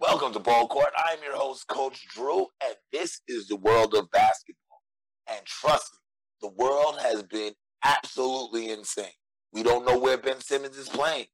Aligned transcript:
Welcome 0.00 0.32
to 0.32 0.40
Ball 0.40 0.66
Court. 0.66 0.88
I'm 0.96 1.22
your 1.22 1.36
host, 1.36 1.68
Coach 1.68 2.06
Drew, 2.08 2.46
and 2.64 2.74
this 2.92 3.20
is 3.28 3.46
the 3.46 3.56
world 3.56 3.94
of 3.94 4.10
basketball. 4.10 4.82
And 5.28 5.44
trust 5.46 5.92
me, 5.92 6.48
the 6.48 6.54
world 6.56 6.98
has 7.00 7.22
been 7.22 7.52
absolutely 7.84 8.70
insane. 8.70 9.06
We 9.52 9.62
don't 9.62 9.86
know 9.86 9.98
where 9.98 10.18
Ben 10.18 10.40
Simmons 10.40 10.76
is 10.76 10.88
playing. 10.88 11.26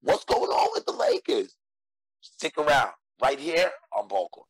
What's 0.00 0.24
going 0.24 0.50
on 0.50 0.68
with 0.74 0.86
the 0.86 0.92
Lakers? 0.92 1.54
Stick 2.20 2.58
around 2.58 2.90
right 3.22 3.38
here 3.38 3.70
on 3.96 4.08
Ball 4.08 4.28
Court. 4.30 4.48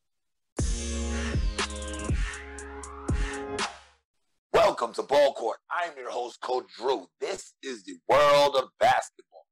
Welcome 4.67 4.95
to 4.95 5.03
Ball 5.03 5.35
Court. 5.35 5.59
I'm 5.71 5.93
your 5.95 6.11
host, 6.11 6.41
Coach 6.41 6.64
Drew. 6.79 7.07
This 7.21 7.53
is 7.63 7.85
the 7.85 7.96
world 8.09 8.57
of 8.57 8.71
basketball. 8.81 9.45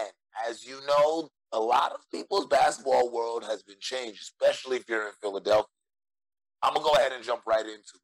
And 0.00 0.08
as 0.48 0.64
you 0.64 0.80
know, 0.88 1.28
a 1.52 1.60
lot 1.60 1.92
of 1.92 2.00
people's 2.10 2.46
basketball 2.46 3.12
world 3.12 3.44
has 3.44 3.62
been 3.62 3.76
changed, 3.78 4.22
especially 4.22 4.78
if 4.78 4.88
you're 4.88 5.06
in 5.06 5.12
Philadelphia. 5.20 5.66
I'm 6.62 6.72
going 6.72 6.82
to 6.82 6.90
go 6.90 6.96
ahead 6.96 7.12
and 7.12 7.22
jump 7.22 7.42
right 7.46 7.60
into 7.60 7.76
it. 7.76 8.00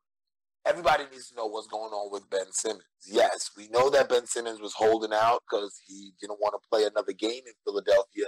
Everybody 0.67 1.05
needs 1.11 1.30
to 1.30 1.34
know 1.34 1.47
what's 1.47 1.67
going 1.67 1.93
on 1.93 2.12
with 2.12 2.29
Ben 2.29 2.53
Simmons. 2.53 2.84
Yes, 3.06 3.51
we 3.56 3.69
know 3.69 3.89
that 3.89 4.11
Ben 4.11 4.27
Simmons 4.27 4.61
was 4.61 4.75
holding 4.75 5.15
out 5.15 5.41
because 5.51 5.81
he 5.87 6.12
didn't 6.20 6.41
want 6.42 6.55
to 6.61 6.69
play 6.69 6.84
another 6.84 7.15
game 7.15 7.42
in 7.47 7.55
Philadelphia, 7.65 8.27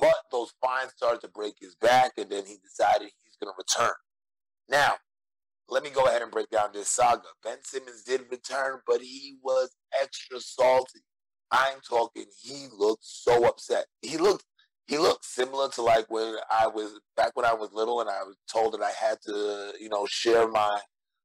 but 0.00 0.16
those 0.32 0.52
fines 0.60 0.90
started 0.96 1.20
to 1.20 1.28
break 1.28 1.54
his 1.60 1.76
back, 1.76 2.14
and 2.18 2.28
then 2.28 2.44
he 2.44 2.56
decided 2.56 3.12
he's 3.22 3.36
going 3.40 3.54
to 3.54 3.56
return. 3.56 3.94
Now, 4.68 4.94
let 5.72 5.84
me 5.84 5.90
go 5.90 6.04
ahead 6.04 6.22
and 6.22 6.30
break 6.30 6.50
down 6.50 6.70
this 6.74 6.90
saga. 6.90 7.22
Ben 7.42 7.58
Simmons 7.64 8.04
did 8.04 8.22
return, 8.30 8.80
but 8.86 9.00
he 9.00 9.36
was 9.42 9.74
extra 10.00 10.38
salty. 10.40 11.00
I'm 11.50 11.78
talking, 11.88 12.26
he 12.42 12.68
looked 12.76 13.04
so 13.04 13.46
upset. 13.46 13.86
He 14.02 14.18
looked 14.18 14.44
he 14.86 14.98
looked 14.98 15.24
similar 15.24 15.70
to 15.70 15.82
like 15.82 16.10
when 16.10 16.36
I 16.50 16.66
was 16.66 17.00
back 17.16 17.32
when 17.34 17.46
I 17.46 17.54
was 17.54 17.70
little 17.72 18.02
and 18.02 18.10
I 18.10 18.22
was 18.24 18.36
told 18.52 18.74
that 18.74 18.82
I 18.82 18.90
had 18.90 19.18
to, 19.26 19.72
you 19.80 19.88
know, 19.88 20.06
share 20.06 20.48
my 20.48 20.80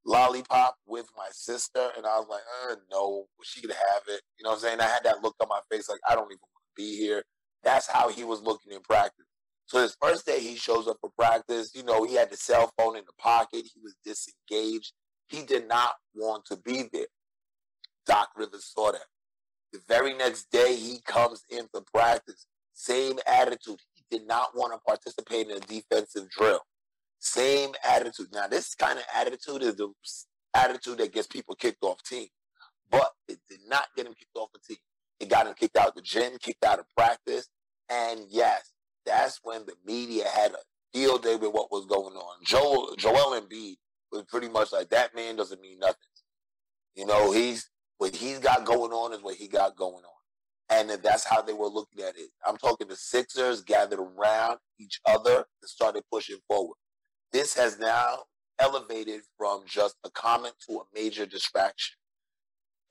lollipop 0.05 0.75
with 0.87 1.07
my 1.17 1.27
sister, 1.31 1.89
and 1.97 2.05
I 2.05 2.17
was 2.19 2.27
like, 2.29 2.43
uh, 2.71 2.75
no, 2.91 3.25
she 3.43 3.61
could 3.61 3.71
have 3.71 4.03
it. 4.09 4.21
You 4.39 4.45
know 4.45 4.51
what 4.51 4.55
I'm 4.57 4.61
saying? 4.61 4.81
I 4.81 4.85
had 4.85 5.03
that 5.05 5.23
look 5.23 5.35
on 5.41 5.49
my 5.49 5.59
face, 5.71 5.89
like 5.89 5.99
I 6.09 6.15
don't 6.15 6.27
even 6.31 6.39
want 6.41 6.63
to 6.77 6.81
be 6.81 6.97
here. 6.97 7.23
That's 7.63 7.87
how 7.87 8.09
he 8.09 8.23
was 8.23 8.41
looking 8.41 8.73
in 8.73 8.81
practice. 8.81 9.26
So 9.67 9.81
his 9.81 9.97
first 10.01 10.25
day, 10.25 10.39
he 10.39 10.55
shows 10.55 10.87
up 10.87 10.97
for 11.01 11.11
practice. 11.17 11.71
You 11.75 11.83
know, 11.83 12.03
he 12.05 12.15
had 12.15 12.31
the 12.31 12.37
cell 12.37 12.71
phone 12.77 12.95
in 12.97 13.03
the 13.05 13.13
pocket. 13.21 13.65
He 13.73 13.81
was 13.83 13.95
disengaged. 14.03 14.93
He 15.27 15.43
did 15.43 15.67
not 15.67 15.95
want 16.15 16.45
to 16.45 16.55
be 16.55 16.89
there. 16.91 17.07
Doc 18.05 18.29
Rivers 18.37 18.71
saw 18.73 18.93
that. 18.93 19.01
The 19.73 19.81
very 19.85 20.13
next 20.13 20.49
day, 20.49 20.75
he 20.75 21.01
comes 21.05 21.43
in 21.49 21.67
for 21.71 21.81
practice. 21.93 22.45
Same 22.71 23.19
attitude. 23.27 23.81
He 23.93 24.03
did 24.09 24.25
not 24.25 24.55
want 24.55 24.71
to 24.73 24.79
participate 24.79 25.49
in 25.49 25.57
a 25.57 25.59
defensive 25.59 26.29
drill. 26.29 26.61
Same 27.19 27.71
attitude. 27.83 28.27
Now, 28.31 28.47
this 28.47 28.73
kind 28.73 28.97
of 28.97 29.03
attitude 29.13 29.63
is 29.63 29.75
the 29.75 29.91
attitude 30.53 30.99
that 30.99 31.13
gets 31.13 31.27
people 31.27 31.55
kicked 31.55 31.83
off 31.83 32.01
team, 32.03 32.27
but 32.89 33.11
it 33.27 33.39
did 33.49 33.59
not 33.67 33.87
get 33.97 34.05
him 34.05 34.13
kicked 34.13 34.35
off 34.35 34.49
the 34.53 34.59
team. 34.59 34.81
It 35.19 35.27
got 35.27 35.47
him 35.47 35.55
kicked 35.55 35.75
out 35.75 35.89
of 35.89 35.95
the 35.95 36.01
gym, 36.01 36.37
kicked 36.39 36.63
out 36.63 36.79
of 36.79 36.85
practice, 36.95 37.49
and 37.89 38.21
yes, 38.29 38.71
that's 39.07 39.39
when 39.43 39.65
the 39.65 39.73
media 39.85 40.25
had 40.27 40.51
a 40.51 40.57
field 40.93 41.23
day 41.23 41.35
with 41.35 41.53
what 41.53 41.71
was 41.71 41.85
going 41.87 42.15
on. 42.15 42.43
Joel 42.43 42.95
Joel 42.97 43.39
Embiid 43.39 43.77
was 44.11 44.23
pretty 44.27 44.49
much 44.49 44.71
like 44.71 44.89
that 44.89 45.15
man 45.15 45.35
doesn't 45.35 45.61
mean 45.61 45.79
nothing. 45.79 45.95
You 46.95 47.05
know, 47.05 47.31
he's 47.31 47.69
what 47.97 48.15
he's 48.15 48.39
got 48.39 48.65
going 48.65 48.91
on 48.91 49.13
is 49.13 49.23
what 49.23 49.35
he 49.35 49.47
got 49.47 49.75
going 49.75 49.95
on 50.03 50.17
and 50.69 50.89
that's 51.01 51.23
how 51.23 51.41
they 51.41 51.53
were 51.53 51.67
looking 51.67 52.03
at 52.03 52.17
it. 52.17 52.29
I'm 52.45 52.57
talking 52.57 52.87
the 52.87 52.95
Sixers 52.95 53.61
gathered 53.61 53.99
around 53.99 54.57
each 54.79 54.99
other 55.05 55.35
and 55.35 55.69
started 55.69 56.03
pushing 56.11 56.37
forward. 56.47 56.75
This 57.31 57.55
has 57.55 57.79
now 57.79 58.23
elevated 58.59 59.21
from 59.37 59.61
just 59.65 59.95
a 60.03 60.09
comment 60.09 60.55
to 60.67 60.79
a 60.79 60.83
major 60.93 61.25
distraction. 61.25 61.95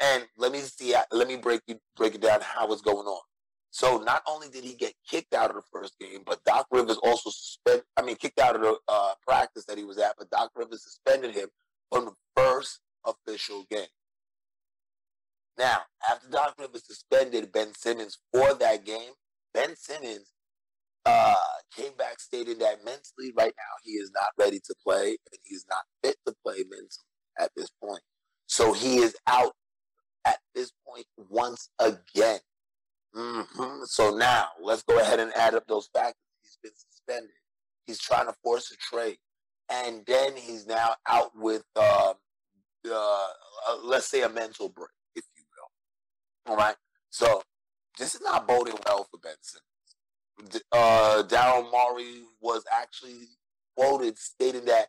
And 0.01 0.25
let 0.37 0.53
me 0.53 0.61
see, 0.61 0.95
let 1.11 1.29
me 1.29 1.37
break 1.37 1.63
you 1.67 1.79
break 1.97 2.15
it 2.15 2.21
down 2.21 2.41
how 2.43 2.71
it's 2.73 2.83
going 2.83 3.07
on. 3.07 3.21
So 3.77 3.99
not 3.99 4.23
only 4.27 4.49
did 4.49 4.65
he 4.65 4.73
get 4.73 4.95
kicked 5.07 5.35
out 5.35 5.51
of 5.51 5.57
the 5.57 5.63
first 5.71 5.99
game, 5.99 6.21
but 6.25 6.43
Doc 6.45 6.67
Rivers 6.71 6.97
also 7.03 7.29
suspended. 7.29 7.85
I 7.99 8.01
mean, 8.01 8.17
kicked 8.17 8.41
out 8.41 8.57
of 8.57 8.63
the 8.63 8.79
uh, 8.89 9.13
practice 9.29 9.67
that 9.67 9.77
he 9.77 9.85
was 9.85 9.99
at, 9.99 10.15
but 10.17 10.31
Doc 10.31 10.51
Rivers 10.57 10.83
suspended 10.83 11.35
him 11.35 11.51
from 11.93 12.07
the 12.07 12.13
first 12.35 12.81
official 13.05 13.67
game. 13.71 13.93
Now, 15.59 15.81
after 16.11 16.27
Doc 16.31 16.55
Rivers 16.59 16.87
suspended 16.87 17.53
Ben 17.53 17.75
Simmons 17.75 18.17
for 18.33 18.55
that 18.55 18.87
game, 18.87 19.11
Ben 19.53 19.77
Simmons 19.77 20.33
uh, 21.05 21.35
came 21.77 21.93
back 21.99 22.19
stating 22.19 22.57
that 22.61 22.83
mentally 22.83 23.35
right 23.37 23.53
now 23.59 23.75
he 23.85 23.91
is 23.91 24.11
not 24.15 24.31
ready 24.39 24.59
to 24.59 24.75
play 24.83 25.09
and 25.09 25.39
he's 25.43 25.67
not 25.69 25.83
fit 26.03 26.17
to 26.27 26.35
play 26.43 26.65
mentally 26.71 26.89
at 27.39 27.51
this 27.55 27.69
point. 27.85 28.01
So 28.47 28.73
he 28.73 29.01
is 29.01 29.15
out 29.27 29.53
at 30.27 30.39
this 30.55 30.73
point 30.87 31.05
once 31.29 31.69
again. 31.79 32.39
Mm-hmm. 33.16 33.84
So 33.84 34.15
now 34.15 34.49
let's 34.62 34.82
go 34.82 34.99
ahead 35.00 35.21
and 35.21 35.32
add 35.34 35.54
up 35.54 35.66
those 35.66 35.88
factors. 35.94 36.21
He's 36.43 36.59
been 36.62 36.72
suspended. 36.75 37.31
He's 37.87 37.99
trying 37.99 38.27
to 38.27 38.34
force 38.43 38.71
a 38.72 38.77
trade, 38.77 39.16
and 39.71 40.03
then 40.06 40.37
he's 40.37 40.66
now 40.66 40.97
out 41.09 41.31
with 41.34 41.65
uh, 41.77 42.12
uh, 42.93 43.27
let's 43.84 44.06
say 44.06 44.22
a 44.22 44.28
mental 44.28 44.69
break. 44.69 44.91
If 45.15 45.25
you 45.37 45.44
will. 46.47 46.53
All 46.53 46.56
right. 46.59 46.77
So 47.10 47.43
this 47.99 48.15
is 48.15 48.21
not 48.21 48.47
boding 48.47 48.77
well 48.87 49.06
for 49.10 49.19
Benson. 49.19 49.60
Uh, 50.71 51.22
Daryl 51.27 51.71
Morey 51.71 52.25
was 52.41 52.65
actually 52.71 53.28
quoted 53.77 54.19
stating 54.19 54.66
that 54.66 54.88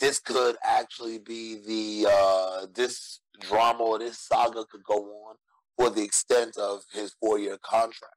this 0.00 0.18
could 0.18 0.56
actually 0.64 1.18
be 1.18 1.60
the 1.64 2.10
uh, 2.10 2.66
this 2.74 3.20
drama 3.40 3.84
or 3.84 3.98
this 3.98 4.18
saga 4.18 4.64
could 4.70 4.82
go 4.82 4.96
on 4.96 5.36
for 5.76 5.90
the 5.90 6.02
extent 6.02 6.56
of 6.56 6.82
his 6.92 7.14
four 7.20 7.38
year 7.38 7.58
contract. 7.62 8.16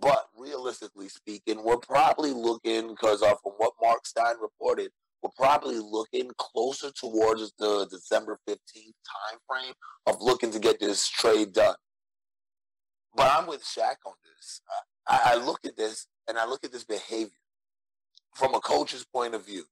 But 0.00 0.26
realistically 0.36 1.08
speaking, 1.08 1.64
we're 1.64 1.78
probably 1.78 2.32
looking 2.32 2.88
because 2.88 3.22
uh, 3.22 3.34
from 3.42 3.52
what 3.56 3.72
Mark 3.82 4.06
Stein 4.06 4.34
reported, 4.40 4.90
we're 5.22 5.30
probably 5.36 5.78
looking 5.78 6.30
closer 6.38 6.90
towards 6.90 7.52
the 7.58 7.86
December 7.90 8.38
15th 8.48 8.58
timeframe 8.76 9.72
of 10.06 10.16
looking 10.20 10.50
to 10.50 10.58
get 10.58 10.78
this 10.78 11.08
trade 11.08 11.52
done. 11.52 11.76
But 13.14 13.32
I'm 13.32 13.46
with 13.46 13.62
Shaq 13.62 13.96
on 14.04 14.12
this. 14.24 14.60
I, 15.08 15.32
I 15.32 15.34
look 15.36 15.60
at 15.64 15.76
this 15.76 16.06
and 16.28 16.38
I 16.38 16.46
look 16.46 16.64
at 16.64 16.72
this 16.72 16.84
behavior 16.84 17.30
from 18.34 18.54
a 18.54 18.60
coach's 18.60 19.04
point 19.04 19.34
of 19.34 19.46
view. 19.46 19.64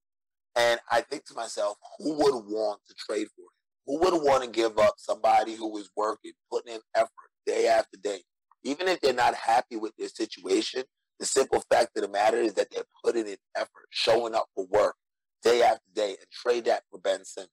And 0.56 0.80
I 0.90 1.02
think 1.02 1.26
to 1.26 1.34
myself, 1.34 1.76
who 1.98 2.14
would 2.14 2.44
want 2.46 2.80
to 2.88 2.94
trade 2.94 3.26
for 3.36 3.42
him? 3.42 3.48
Who 3.86 3.98
would 4.00 4.14
want 4.14 4.44
to 4.44 4.50
give 4.50 4.78
up 4.78 4.94
somebody 4.96 5.54
who 5.54 5.76
is 5.78 5.90
working, 5.96 6.32
putting 6.50 6.74
in 6.74 6.80
effort 6.94 7.10
day 7.46 7.68
after 7.68 7.98
day? 8.02 8.20
Even 8.62 8.88
if 8.88 9.00
they're 9.00 9.12
not 9.12 9.34
happy 9.34 9.76
with 9.76 9.92
their 9.98 10.08
situation, 10.08 10.84
the 11.20 11.26
simple 11.26 11.62
fact 11.70 11.96
of 11.96 12.02
the 12.02 12.08
matter 12.08 12.38
is 12.38 12.54
that 12.54 12.68
they're 12.70 12.84
putting 13.04 13.26
in 13.26 13.36
effort, 13.54 13.86
showing 13.90 14.34
up 14.34 14.46
for 14.54 14.66
work 14.70 14.96
day 15.42 15.62
after 15.62 15.84
day, 15.94 16.10
and 16.10 16.30
trade 16.32 16.64
that 16.64 16.82
for 16.90 16.98
Ben 16.98 17.24
Simmons. 17.24 17.50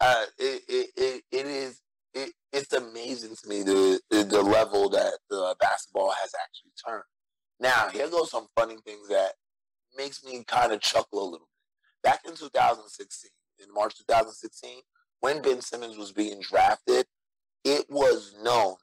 Uh, 0.00 0.24
it, 0.38 0.62
it, 0.68 0.90
it, 0.96 1.22
it 1.30 1.46
is 1.46 1.82
it, 2.14 2.32
it's 2.52 2.72
amazing 2.72 3.34
to 3.36 3.48
me 3.48 3.62
the, 3.62 4.00
the 4.10 4.42
level 4.42 4.88
that 4.90 5.18
the 5.30 5.54
basketball 5.60 6.10
has 6.10 6.32
actually 6.42 6.72
turned. 6.86 7.04
Now, 7.60 7.88
here 7.88 8.10
goes 8.10 8.30
some 8.30 8.48
funny 8.56 8.76
things 8.84 9.08
that 9.08 9.32
makes 9.96 10.24
me 10.24 10.44
kind 10.46 10.72
of 10.72 10.80
chuckle 10.80 11.22
a 11.22 11.24
little 11.24 11.38
bit. 11.38 12.10
Back 12.10 12.20
in 12.26 12.34
2016, 12.34 13.30
in 13.60 13.72
March 13.72 13.96
2016, 13.98 14.80
when 15.22 15.40
Ben 15.40 15.60
Simmons 15.60 15.96
was 15.96 16.12
being 16.12 16.40
drafted, 16.40 17.06
it 17.64 17.86
was 17.88 18.34
known 18.42 18.74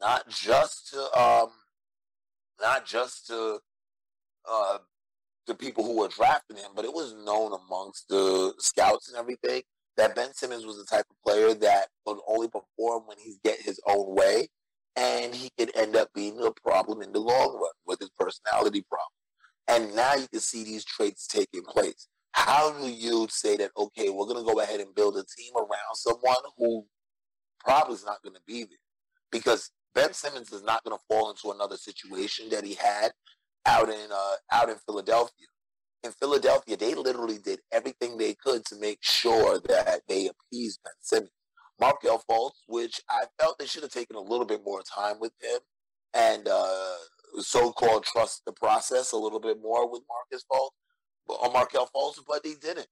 not 0.00 0.28
just 0.28 0.90
to 0.90 1.00
um, 1.18 1.48
not 2.60 2.86
just 2.86 3.26
to 3.26 3.58
uh, 4.48 4.78
the 5.46 5.54
people 5.54 5.84
who 5.84 5.98
were 5.98 6.08
drafting 6.08 6.58
him, 6.58 6.70
but 6.76 6.84
it 6.84 6.92
was 6.92 7.14
known 7.24 7.52
amongst 7.52 8.08
the 8.08 8.54
scouts 8.58 9.08
and 9.08 9.16
everything 9.16 9.62
that 9.96 10.14
Ben 10.14 10.32
Simmons 10.34 10.64
was 10.64 10.76
the 10.76 10.84
type 10.84 11.06
of 11.10 11.16
player 11.26 11.54
that 11.54 11.88
would 12.06 12.18
only 12.28 12.48
perform 12.48 13.04
when 13.06 13.18
he 13.18 13.38
get 13.42 13.60
his 13.60 13.80
own 13.86 14.14
way, 14.14 14.48
and 14.94 15.34
he 15.34 15.50
could 15.58 15.74
end 15.76 15.96
up 15.96 16.08
being 16.14 16.38
a 16.40 16.52
problem 16.68 17.02
in 17.02 17.12
the 17.12 17.18
long 17.18 17.54
run 17.54 17.72
with 17.86 17.98
his 17.98 18.10
personality 18.18 18.84
problem. 18.88 19.08
And 19.66 19.96
now 19.96 20.14
you 20.14 20.28
can 20.28 20.40
see 20.40 20.64
these 20.64 20.84
traits 20.84 21.26
taking 21.26 21.62
place. 21.62 22.08
How 22.46 22.70
do 22.72 22.88
you 22.88 23.26
say 23.30 23.56
that? 23.56 23.72
Okay, 23.76 24.10
we're 24.10 24.26
going 24.26 24.44
to 24.44 24.52
go 24.52 24.60
ahead 24.60 24.78
and 24.78 24.94
build 24.94 25.16
a 25.16 25.24
team 25.36 25.52
around 25.56 25.94
someone 25.94 26.36
who 26.56 26.86
probably 27.58 27.94
is 27.94 28.04
not 28.06 28.22
going 28.22 28.36
to 28.36 28.40
be 28.46 28.60
there, 28.60 28.78
because 29.32 29.70
Ben 29.94 30.12
Simmons 30.12 30.52
is 30.52 30.62
not 30.62 30.84
going 30.84 30.96
to 30.96 31.02
fall 31.08 31.30
into 31.30 31.50
another 31.50 31.76
situation 31.76 32.48
that 32.50 32.64
he 32.64 32.74
had 32.74 33.10
out 33.66 33.88
in 33.88 34.08
uh, 34.12 34.34
out 34.52 34.70
in 34.70 34.76
Philadelphia. 34.86 35.48
in 36.04 36.12
Philadelphia, 36.12 36.76
they 36.76 36.94
literally 36.94 37.38
did 37.38 37.60
everything 37.72 38.16
they 38.16 38.34
could 38.34 38.64
to 38.66 38.76
make 38.76 38.98
sure 39.02 39.58
that 39.68 40.02
they 40.08 40.28
appeased 40.28 40.80
Ben 40.84 40.92
Simmons. 41.00 41.32
Markelle 41.80 42.22
Fultz, 42.30 42.62
which 42.66 43.00
I 43.08 43.24
felt 43.40 43.58
they 43.58 43.66
should 43.66 43.82
have 43.82 43.92
taken 43.92 44.16
a 44.16 44.20
little 44.20 44.46
bit 44.46 44.62
more 44.64 44.82
time 44.82 45.16
with 45.20 45.32
him 45.40 45.60
and 46.14 46.48
uh, 46.48 46.94
so-called 47.38 48.04
trust 48.04 48.42
the 48.46 48.52
process 48.52 49.12
a 49.12 49.16
little 49.16 49.40
bit 49.40 49.58
more 49.60 49.90
with 49.90 50.02
Marcus 50.08 50.44
Fultz 50.50 50.70
or 51.28 51.52
Markelle 51.52 51.90
Fultz, 51.94 52.18
but 52.26 52.42
they 52.42 52.54
didn't. 52.54 52.88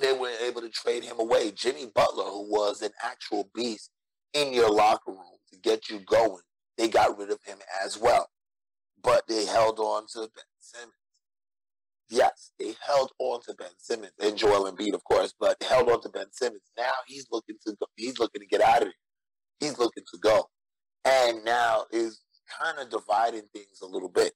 They 0.00 0.12
were 0.12 0.32
able 0.46 0.60
to 0.60 0.68
trade 0.68 1.04
him 1.04 1.18
away. 1.18 1.52
Jimmy 1.52 1.86
Butler, 1.94 2.24
who 2.24 2.50
was 2.50 2.82
an 2.82 2.90
actual 3.02 3.48
beast 3.54 3.90
in 4.34 4.52
your 4.52 4.70
locker 4.70 5.12
room 5.12 5.38
to 5.52 5.58
get 5.58 5.88
you 5.88 6.00
going, 6.00 6.42
they 6.76 6.88
got 6.88 7.16
rid 7.18 7.30
of 7.30 7.38
him 7.46 7.58
as 7.82 7.98
well. 7.98 8.28
But 9.02 9.24
they 9.28 9.46
held 9.46 9.78
on 9.78 10.06
to 10.12 10.20
Ben 10.20 10.44
Simmons. 10.58 10.92
Yes, 12.08 12.52
they 12.58 12.74
held 12.86 13.10
on 13.18 13.40
to 13.42 13.54
Ben 13.54 13.70
Simmons 13.78 14.12
and 14.20 14.36
Joel 14.36 14.70
Embiid, 14.70 14.94
of 14.94 15.02
course, 15.04 15.34
but 15.38 15.58
they 15.58 15.66
held 15.66 15.88
on 15.90 16.00
to 16.02 16.08
Ben 16.08 16.26
Simmons. 16.32 16.62
Now 16.76 16.92
he's 17.06 17.26
looking 17.32 17.56
to 17.66 17.74
go, 17.80 17.86
he's 17.96 18.18
looking 18.18 18.42
to 18.42 18.46
get 18.46 18.60
out 18.60 18.82
of 18.82 18.88
it. 18.88 18.94
He's 19.58 19.78
looking 19.78 20.04
to 20.12 20.18
go, 20.20 20.44
and 21.04 21.44
now 21.44 21.84
is 21.90 22.20
kind 22.60 22.78
of 22.78 22.90
dividing 22.90 23.48
things 23.52 23.80
a 23.82 23.86
little 23.86 24.10
bit 24.10 24.34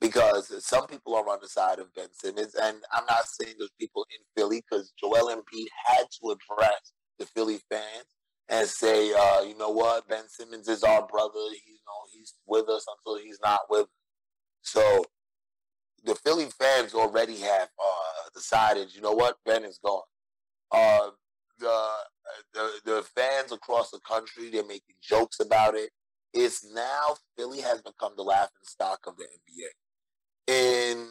because 0.00 0.52
some 0.64 0.86
people 0.86 1.14
are 1.14 1.28
on 1.28 1.38
the 1.40 1.48
side 1.48 1.78
of 1.78 1.94
Ben 1.94 2.08
Simmons, 2.12 2.54
and 2.54 2.76
I'm 2.92 3.04
not 3.08 3.26
saying 3.26 3.54
those 3.58 3.70
people 3.80 4.06
in 4.10 4.24
Philly 4.36 4.62
because 4.68 4.92
Joel 5.00 5.34
Embiid 5.34 5.66
had 5.86 6.06
to 6.20 6.30
address 6.30 6.92
the 7.18 7.26
Philly 7.26 7.60
fans 7.70 8.06
and 8.48 8.68
say, 8.68 9.12
uh, 9.12 9.42
you 9.42 9.56
know 9.56 9.70
what, 9.70 10.08
Ben 10.08 10.28
Simmons 10.28 10.68
is 10.68 10.82
our 10.82 11.06
brother. 11.06 11.40
He, 11.50 11.72
you 11.72 11.78
know, 11.86 12.00
he's 12.12 12.34
with 12.46 12.68
us 12.68 12.86
until 12.96 13.22
he's 13.22 13.38
not 13.42 13.60
with 13.70 13.82
us. 13.82 13.88
So 14.62 15.04
the 16.04 16.14
Philly 16.14 16.46
fans 16.58 16.94
already 16.94 17.38
have 17.38 17.68
uh, 17.82 18.28
decided, 18.34 18.94
you 18.94 19.00
know 19.00 19.12
what, 19.12 19.36
Ben 19.44 19.64
is 19.64 19.78
gone. 19.84 20.02
Uh, 20.70 21.10
the, 21.58 21.90
the 22.52 22.70
the 22.84 23.02
fans 23.14 23.52
across 23.52 23.90
the 23.90 24.00
country 24.06 24.50
they're 24.50 24.66
making 24.66 24.96
jokes 25.02 25.40
about 25.40 25.74
it. 25.74 25.90
It's 26.34 26.64
now 26.74 27.16
Philly 27.36 27.60
has 27.60 27.80
become 27.80 28.12
the 28.16 28.22
laughing 28.22 28.50
stock 28.64 29.00
of 29.06 29.16
the 29.16 29.24
NBA. 29.24 29.68
In 30.46 31.08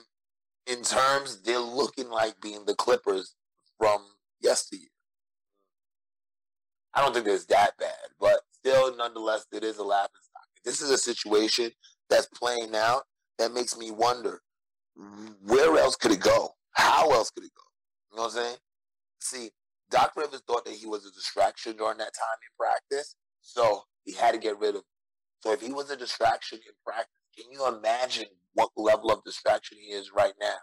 in 0.67 0.81
terms, 0.81 1.41
they're 1.41 1.59
looking 1.59 2.09
like 2.09 2.39
being 2.41 2.65
the 2.65 2.75
Clippers 2.75 3.35
from 3.77 4.01
yesteryear. 4.41 4.87
I 6.93 7.01
don't 7.01 7.13
think 7.13 7.27
it's 7.27 7.45
that 7.45 7.77
bad, 7.77 7.91
but 8.19 8.41
still, 8.51 8.95
nonetheless, 8.95 9.45
it 9.51 9.63
is 9.63 9.77
a 9.77 9.83
laughing 9.83 10.21
stock. 10.21 10.47
This 10.63 10.81
is 10.81 10.89
a 10.89 10.97
situation 10.97 11.71
that's 12.09 12.27
playing 12.27 12.75
out 12.75 13.03
that 13.37 13.53
makes 13.53 13.77
me 13.77 13.91
wonder 13.91 14.41
where 15.43 15.77
else 15.77 15.95
could 15.95 16.11
it 16.11 16.21
go? 16.21 16.55
How 16.71 17.11
else 17.11 17.29
could 17.31 17.43
it 17.43 17.51
go? 17.55 17.63
You 18.11 18.17
know 18.17 18.23
what 18.23 18.37
I'm 18.37 18.43
saying? 18.43 18.57
See, 19.19 19.51
Doc 19.91 20.13
Rivers 20.15 20.41
thought 20.47 20.65
that 20.65 20.73
he 20.73 20.85
was 20.85 21.05
a 21.05 21.11
distraction 21.11 21.75
during 21.75 21.97
that 21.97 22.13
time 22.13 22.39
in 22.41 22.55
practice, 22.57 23.15
so 23.41 23.83
he 24.03 24.13
had 24.13 24.31
to 24.31 24.37
get 24.37 24.57
rid 24.57 24.69
of 24.69 24.75
him. 24.75 24.83
So 25.41 25.51
if 25.51 25.61
he 25.61 25.73
was 25.73 25.91
a 25.91 25.97
distraction 25.97 26.59
in 26.59 26.73
practice, 26.85 27.11
can 27.37 27.51
you 27.51 27.67
imagine 27.67 28.29
what 28.56 28.69
level 28.75 29.12
of 29.12 29.24
distraction 29.24 29.78
he 29.80 29.94
is 29.94 30.12
right 30.13 30.34
now? 30.42 30.57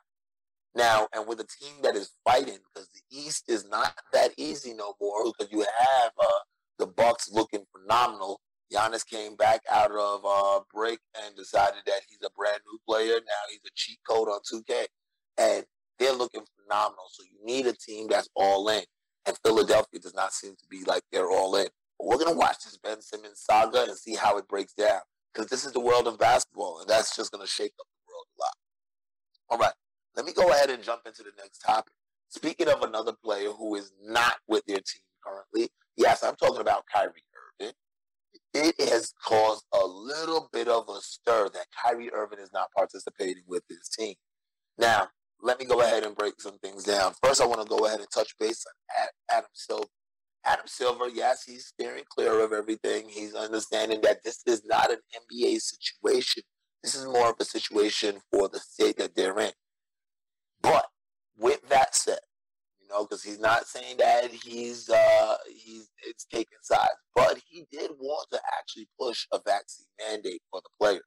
Now, 0.74 1.06
and 1.12 1.26
with 1.26 1.38
a 1.40 1.46
team 1.46 1.74
that 1.82 1.96
is 1.96 2.12
fighting, 2.24 2.58
because 2.74 2.88
the 2.88 3.02
East 3.10 3.44
is 3.48 3.68
not 3.68 3.94
that 4.12 4.30
easy 4.38 4.72
no 4.72 4.94
more, 5.00 5.24
because 5.24 5.52
you 5.52 5.60
have 5.60 6.12
uh, 6.18 6.38
the 6.78 6.86
Bucks 6.86 7.30
looking 7.30 7.64
phenomenal. 7.72 8.40
Giannis 8.72 9.06
came 9.06 9.36
back 9.36 9.60
out 9.70 9.92
of 9.92 10.22
uh, 10.24 10.60
break 10.72 10.98
and 11.22 11.36
decided 11.36 11.82
that 11.86 12.00
he's 12.08 12.20
a 12.24 12.30
brand 12.36 12.60
new 12.66 12.78
player. 12.88 13.14
Now 13.14 13.42
he's 13.50 13.60
a 13.66 13.70
cheat 13.74 13.98
code 14.08 14.28
on 14.28 14.40
2K. 14.50 14.86
And 15.36 15.64
they're 15.98 16.14
looking 16.14 16.44
phenomenal. 16.56 17.04
So 17.10 17.22
you 17.24 17.44
need 17.44 17.66
a 17.66 17.74
team 17.74 18.06
that's 18.08 18.30
all 18.34 18.68
in. 18.70 18.82
And 19.26 19.36
Philadelphia 19.44 20.00
does 20.00 20.14
not 20.14 20.32
seem 20.32 20.52
to 20.52 20.66
be 20.70 20.84
like 20.84 21.02
they're 21.12 21.30
all 21.30 21.54
in. 21.56 21.66
But 21.98 22.08
we're 22.08 22.16
going 22.16 22.32
to 22.32 22.38
watch 22.38 22.64
this 22.64 22.78
Ben 22.82 23.02
Simmons 23.02 23.44
saga 23.44 23.84
and 23.84 23.96
see 23.96 24.14
how 24.14 24.38
it 24.38 24.48
breaks 24.48 24.72
down. 24.72 25.00
Because 25.32 25.48
this 25.48 25.64
is 25.64 25.72
the 25.72 25.80
world 25.80 26.06
of 26.06 26.18
basketball, 26.18 26.80
and 26.80 26.88
that's 26.88 27.16
just 27.16 27.32
going 27.32 27.44
to 27.44 27.50
shake 27.50 27.72
up 27.80 27.86
the 27.86 28.12
world 28.12 28.26
a 28.36 28.42
lot. 28.42 28.54
All 29.50 29.58
right, 29.58 29.74
let 30.16 30.26
me 30.26 30.32
go 30.32 30.50
ahead 30.50 30.70
and 30.70 30.82
jump 30.82 31.02
into 31.06 31.22
the 31.22 31.32
next 31.38 31.58
topic. 31.60 31.92
Speaking 32.28 32.68
of 32.68 32.82
another 32.82 33.12
player 33.24 33.50
who 33.50 33.74
is 33.74 33.92
not 34.02 34.36
with 34.48 34.64
their 34.66 34.78
team 34.78 35.02
currently, 35.24 35.70
yes, 35.96 36.22
I'm 36.22 36.36
talking 36.36 36.60
about 36.60 36.84
Kyrie 36.92 37.06
Irving 37.10 37.22
it 38.54 38.74
has 38.80 39.14
caused 39.24 39.64
a 39.72 39.84
little 39.86 40.48
bit 40.52 40.68
of 40.68 40.88
a 40.88 41.00
stir 41.00 41.48
that 41.54 41.66
Kyrie 41.82 42.12
Irving 42.12 42.38
is 42.38 42.52
not 42.52 42.68
participating 42.76 43.44
with 43.46 43.62
his 43.68 43.88
team. 43.88 44.14
Now, 44.78 45.08
let 45.40 45.58
me 45.58 45.64
go 45.64 45.80
ahead 45.80 46.04
and 46.04 46.14
break 46.14 46.40
some 46.40 46.58
things 46.58 46.84
down. 46.84 47.14
First, 47.22 47.40
I 47.40 47.46
want 47.46 47.62
to 47.62 47.68
go 47.68 47.86
ahead 47.86 48.00
and 48.00 48.08
touch 48.10 48.34
base 48.38 48.64
on 48.66 49.08
Adam 49.30 49.50
Silver. 49.54 49.86
Adam 50.44 50.66
Silver, 50.66 51.08
yes, 51.08 51.44
he's 51.44 51.66
steering 51.66 52.04
clear 52.08 52.42
of 52.44 52.52
everything. 52.52 53.08
He's 53.08 53.34
understanding 53.34 54.00
that 54.02 54.24
this 54.24 54.42
is 54.46 54.62
not 54.64 54.90
an 54.90 54.98
NBA 55.14 55.60
situation. 55.60 56.42
This 56.82 56.94
is 56.96 57.04
more 57.04 57.30
of 57.30 57.36
a 57.38 57.44
situation 57.44 58.16
for 58.30 58.48
the 58.48 58.58
state 58.58 58.96
that 58.98 59.14
they're 59.14 59.38
in. 59.38 59.52
But 60.60 60.86
with 61.38 61.68
that 61.68 61.94
said, 61.94 62.18
you 62.80 62.88
know, 62.88 63.04
because 63.04 63.22
he's 63.22 63.38
not 63.38 63.66
saying 63.66 63.98
that 63.98 64.30
he's 64.32 64.90
uh, 64.90 65.36
he's 65.48 65.90
it's 66.06 66.24
taking 66.24 66.58
sides, 66.62 66.90
but 67.14 67.40
he 67.48 67.66
did 67.70 67.92
want 67.98 68.26
to 68.32 68.40
actually 68.58 68.88
push 69.00 69.26
a 69.32 69.38
vaccine 69.44 69.86
mandate 70.00 70.42
for 70.50 70.60
the 70.60 70.70
players. 70.80 71.02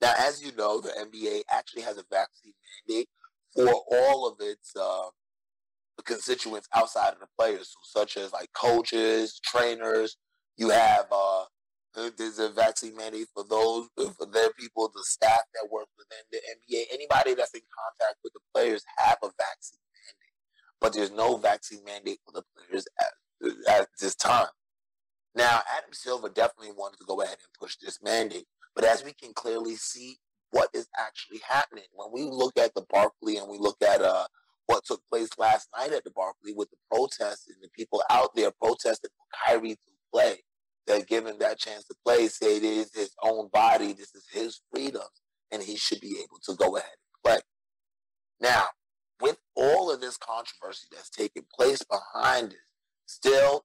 Now, 0.00 0.14
as 0.18 0.42
you 0.42 0.52
know, 0.56 0.80
the 0.80 0.90
NBA 0.90 1.42
actually 1.50 1.82
has 1.82 1.98
a 1.98 2.04
vaccine 2.10 2.52
mandate 2.88 3.08
for 3.54 3.72
all 3.90 4.28
of 4.28 4.36
its 4.40 4.72
uh, 4.76 5.08
constituents 6.02 6.68
outside 6.74 7.12
of 7.12 7.20
the 7.20 7.26
players, 7.38 7.74
such 7.82 8.16
as 8.16 8.32
like 8.32 8.52
coaches, 8.52 9.40
trainers. 9.44 10.16
You 10.56 10.70
have 10.70 11.06
uh, 11.10 11.44
there's 11.94 12.38
a 12.38 12.50
vaccine 12.50 12.96
mandate 12.96 13.28
for 13.34 13.44
those 13.48 13.88
for 13.96 14.26
their 14.26 14.50
people, 14.58 14.90
the 14.94 15.02
staff 15.04 15.42
that 15.54 15.70
work 15.70 15.88
within 15.96 16.24
the 16.30 16.38
NBA. 16.38 16.84
Anybody 16.92 17.34
that's 17.34 17.54
in 17.54 17.60
contact 17.60 18.18
with 18.22 18.32
the 18.32 18.40
players 18.54 18.82
have 18.98 19.18
a 19.22 19.28
vaccine 19.38 19.80
mandate, 19.94 20.36
but 20.80 20.92
there's 20.92 21.10
no 21.10 21.36
vaccine 21.36 21.84
mandate 21.84 22.18
for 22.24 22.32
the 22.32 22.42
players 22.56 22.86
at, 23.00 23.80
at 23.80 23.88
this 24.00 24.14
time. 24.14 24.48
Now, 25.34 25.60
Adam 25.76 25.92
Silver 25.92 26.28
definitely 26.28 26.74
wanted 26.76 26.98
to 26.98 27.04
go 27.06 27.20
ahead 27.20 27.36
and 27.38 27.52
push 27.58 27.76
this 27.76 27.98
mandate, 28.02 28.46
but 28.74 28.84
as 28.84 29.04
we 29.04 29.12
can 29.12 29.32
clearly 29.34 29.76
see, 29.76 30.18
what 30.50 30.70
is 30.72 30.88
actually 30.96 31.40
happening 31.46 31.84
when 31.92 32.08
we 32.12 32.22
look 32.22 32.56
at 32.56 32.74
the 32.74 32.84
Barclays 32.90 33.38
and 33.38 33.50
we 33.50 33.58
look 33.58 33.76
at 33.82 34.00
uh, 34.00 34.24
what 34.68 34.84
took 34.84 35.00
place 35.08 35.30
last 35.38 35.68
night 35.76 35.92
at 35.92 36.04
the 36.04 36.10
Barclays 36.10 36.54
with 36.54 36.70
the 36.70 36.76
protests 36.90 37.48
and 37.48 37.56
the 37.62 37.70
people 37.70 38.02
out 38.10 38.30
there 38.36 38.50
protesting 38.62 39.10
for 39.16 39.26
Kyrie 39.46 39.74
to 39.74 39.92
play. 40.12 40.36
They're 40.86 41.04
given 41.04 41.38
that 41.38 41.58
chance 41.58 41.84
to 41.84 41.94
play, 42.04 42.28
say 42.28 42.58
it 42.58 42.62
is 42.62 42.94
his 42.94 43.10
own 43.22 43.48
body, 43.52 43.94
this 43.94 44.14
is 44.14 44.26
his 44.30 44.60
freedom, 44.70 45.02
and 45.50 45.62
he 45.62 45.76
should 45.76 46.00
be 46.00 46.18
able 46.22 46.38
to 46.44 46.54
go 46.54 46.76
ahead 46.76 46.90
and 46.90 47.22
play. 47.24 47.40
Now, 48.40 48.64
with 49.20 49.38
all 49.56 49.90
of 49.90 50.00
this 50.00 50.16
controversy 50.18 50.86
that's 50.92 51.10
taking 51.10 51.44
place 51.54 51.82
behind 51.82 52.52
it, 52.52 52.58
still, 53.06 53.64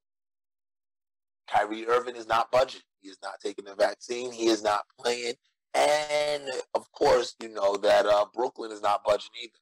Kyrie 1.50 1.86
Irving 1.86 2.16
is 2.16 2.28
not 2.28 2.52
budging. 2.52 2.82
He 3.02 3.10
is 3.10 3.18
not 3.22 3.40
taking 3.44 3.66
the 3.66 3.76
vaccine. 3.76 4.32
He 4.32 4.48
is 4.48 4.64
not 4.64 4.84
playing. 5.00 5.34
And 5.74 6.44
of 6.74 6.92
course, 6.92 7.36
you 7.42 7.50
know 7.50 7.76
that 7.78 8.06
uh, 8.06 8.26
Brooklyn 8.34 8.72
is 8.72 8.82
not 8.82 9.04
budging 9.04 9.32
either. 9.44 9.60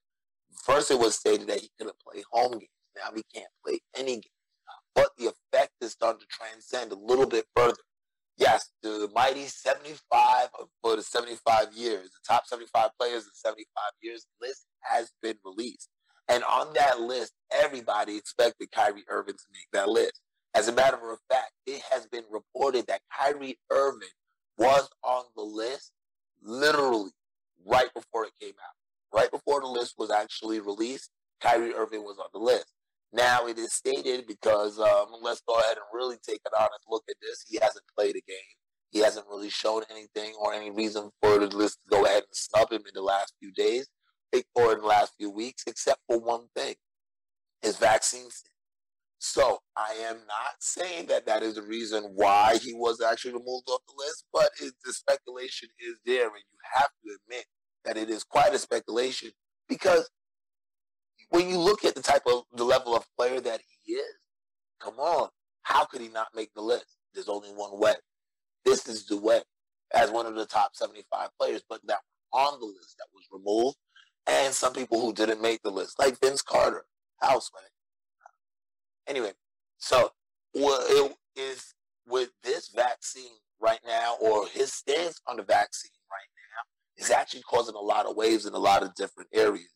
First, 0.53 0.91
it 0.91 0.99
was 0.99 1.15
stated 1.15 1.47
that 1.47 1.59
he 1.59 1.71
couldn't 1.77 1.97
play 1.99 2.23
home 2.31 2.53
games. 2.53 2.69
Now 2.95 3.11
he 3.15 3.23
can't 3.33 3.51
play 3.65 3.79
any 3.95 4.13
games. 4.13 4.25
But 4.93 5.09
the 5.17 5.27
effect 5.27 5.71
is 5.81 5.91
starting 5.91 6.21
to 6.21 6.27
transcend 6.29 6.91
a 6.91 6.95
little 6.95 7.25
bit 7.25 7.45
further. 7.55 7.77
Yes, 8.37 8.69
the 8.81 9.09
mighty 9.13 9.45
75 9.45 10.49
uh, 10.59 10.65
for 10.81 10.95
the 10.95 11.03
75 11.03 11.73
years, 11.73 12.09
the 12.09 12.19
top 12.27 12.45
75 12.45 12.89
players 12.99 13.23
in 13.23 13.29
75 13.33 13.65
years 14.01 14.25
list 14.41 14.65
has 14.81 15.11
been 15.21 15.37
released. 15.45 15.89
And 16.27 16.43
on 16.45 16.73
that 16.73 16.99
list, 17.01 17.33
everybody 17.51 18.17
expected 18.17 18.71
Kyrie 18.71 19.03
Irving 19.09 19.35
to 19.35 19.43
make 19.53 19.67
that 19.73 19.89
list. 19.89 20.21
As 20.53 20.67
a 20.67 20.73
matter 20.73 21.11
of 21.11 21.19
fact, 21.29 21.51
it 21.65 21.81
has 21.91 22.07
been 22.07 22.23
reported 22.29 22.87
that 22.87 23.01
Kyrie 23.17 23.57
Irving 23.69 24.07
was 24.57 24.89
on 25.03 25.23
the 25.35 25.43
list 25.43 25.91
literally 26.41 27.11
right 27.65 27.93
before 27.93 28.25
it 28.25 28.33
came 28.39 28.51
out. 28.51 28.80
Right 29.13 29.31
before 29.31 29.61
the 29.61 29.67
list 29.67 29.95
was 29.97 30.11
actually 30.11 30.59
released, 30.59 31.09
Kyrie 31.41 31.73
Irving 31.73 32.03
was 32.03 32.17
on 32.17 32.29
the 32.33 32.39
list. 32.39 32.67
Now 33.13 33.47
it 33.47 33.57
is 33.57 33.73
stated 33.73 34.25
because 34.25 34.79
um, 34.79 35.07
let's 35.21 35.41
go 35.47 35.55
ahead 35.55 35.77
and 35.77 35.85
really 35.93 36.17
take 36.25 36.39
an 36.45 36.51
honest 36.57 36.85
look 36.87 37.03
at 37.09 37.17
this. 37.21 37.43
He 37.47 37.59
hasn't 37.61 37.83
played 37.97 38.15
a 38.15 38.21
game. 38.21 38.55
He 38.91 38.99
hasn't 38.99 39.27
really 39.27 39.49
shown 39.49 39.83
anything 39.89 40.33
or 40.39 40.53
any 40.53 40.71
reason 40.71 41.09
for 41.21 41.39
the 41.39 41.47
list 41.47 41.79
to 41.83 41.97
go 41.97 42.05
ahead 42.05 42.23
and 42.23 42.33
snub 42.33 42.71
him 42.71 42.81
in 42.87 42.93
the 42.93 43.01
last 43.01 43.33
few 43.39 43.51
days 43.51 43.87
or 44.55 44.73
in 44.73 44.79
the 44.79 44.85
last 44.85 45.13
few 45.17 45.29
weeks, 45.29 45.63
except 45.67 45.99
for 46.07 46.19
one 46.19 46.47
thing 46.55 46.75
his 47.61 47.77
vaccine. 47.77 48.29
So 49.19 49.59
I 49.77 49.93
am 50.09 50.15
not 50.15 50.55
saying 50.59 51.07
that 51.07 51.25
that 51.27 51.43
is 51.43 51.55
the 51.55 51.61
reason 51.61 52.11
why 52.15 52.57
he 52.61 52.73
was 52.73 53.01
actually 53.01 53.33
removed 53.33 53.67
off 53.69 53.81
the 53.87 53.93
list, 53.97 54.25
but 54.33 54.49
it, 54.61 54.73
the 54.83 54.93
speculation 54.93 55.69
is 55.79 55.95
there, 56.05 56.25
and 56.25 56.35
you 56.37 56.57
have 56.73 56.89
to 57.05 57.17
admit 57.23 57.45
that 57.85 57.97
it 57.97 58.09
is 58.09 58.23
quite 58.23 58.53
a 58.53 58.59
speculation 58.59 59.31
because 59.67 60.09
when 61.29 61.49
you 61.49 61.57
look 61.57 61.85
at 61.85 61.95
the 61.95 62.01
type 62.01 62.23
of 62.27 62.43
the 62.53 62.63
level 62.63 62.95
of 62.95 63.05
player 63.17 63.39
that 63.39 63.61
he 63.61 63.93
is, 63.93 64.15
come 64.79 64.95
on, 64.99 65.29
how 65.63 65.85
could 65.85 66.01
he 66.01 66.09
not 66.09 66.27
make 66.35 66.53
the 66.53 66.61
list? 66.61 66.97
There's 67.13 67.29
only 67.29 67.49
one 67.49 67.79
way. 67.79 67.93
This 68.65 68.87
is 68.87 69.05
the 69.05 69.17
way 69.17 69.41
as 69.93 70.11
one 70.11 70.25
of 70.25 70.35
the 70.35 70.45
top 70.45 70.75
75 70.75 71.29
players, 71.39 71.63
but 71.67 71.79
that 71.87 71.99
on 72.33 72.59
the 72.59 72.65
list 72.65 72.97
that 72.97 73.07
was 73.13 73.25
removed, 73.31 73.77
and 74.27 74.53
some 74.53 74.73
people 74.73 75.01
who 75.01 75.13
didn't 75.13 75.41
make 75.41 75.61
the 75.63 75.71
list, 75.71 75.99
like 75.99 76.19
Vince 76.19 76.41
Carter, 76.41 76.85
Houseway. 77.21 77.61
Anyway, 79.07 79.31
so 79.77 80.11
what 80.53 80.83
it 80.89 81.15
is 81.35 81.73
with 82.07 82.29
this 82.43 82.69
vaccine 82.69 83.37
right 83.59 83.79
now, 83.85 84.15
or 84.21 84.47
his 84.47 84.73
stance 84.73 85.19
on 85.27 85.37
the 85.37 85.43
vaccine 85.43 85.91
is 87.01 87.11
actually 87.11 87.41
causing 87.41 87.75
a 87.75 87.79
lot 87.79 88.05
of 88.05 88.15
waves 88.15 88.45
in 88.45 88.53
a 88.53 88.59
lot 88.59 88.83
of 88.83 88.93
different 88.95 89.29
areas. 89.33 89.71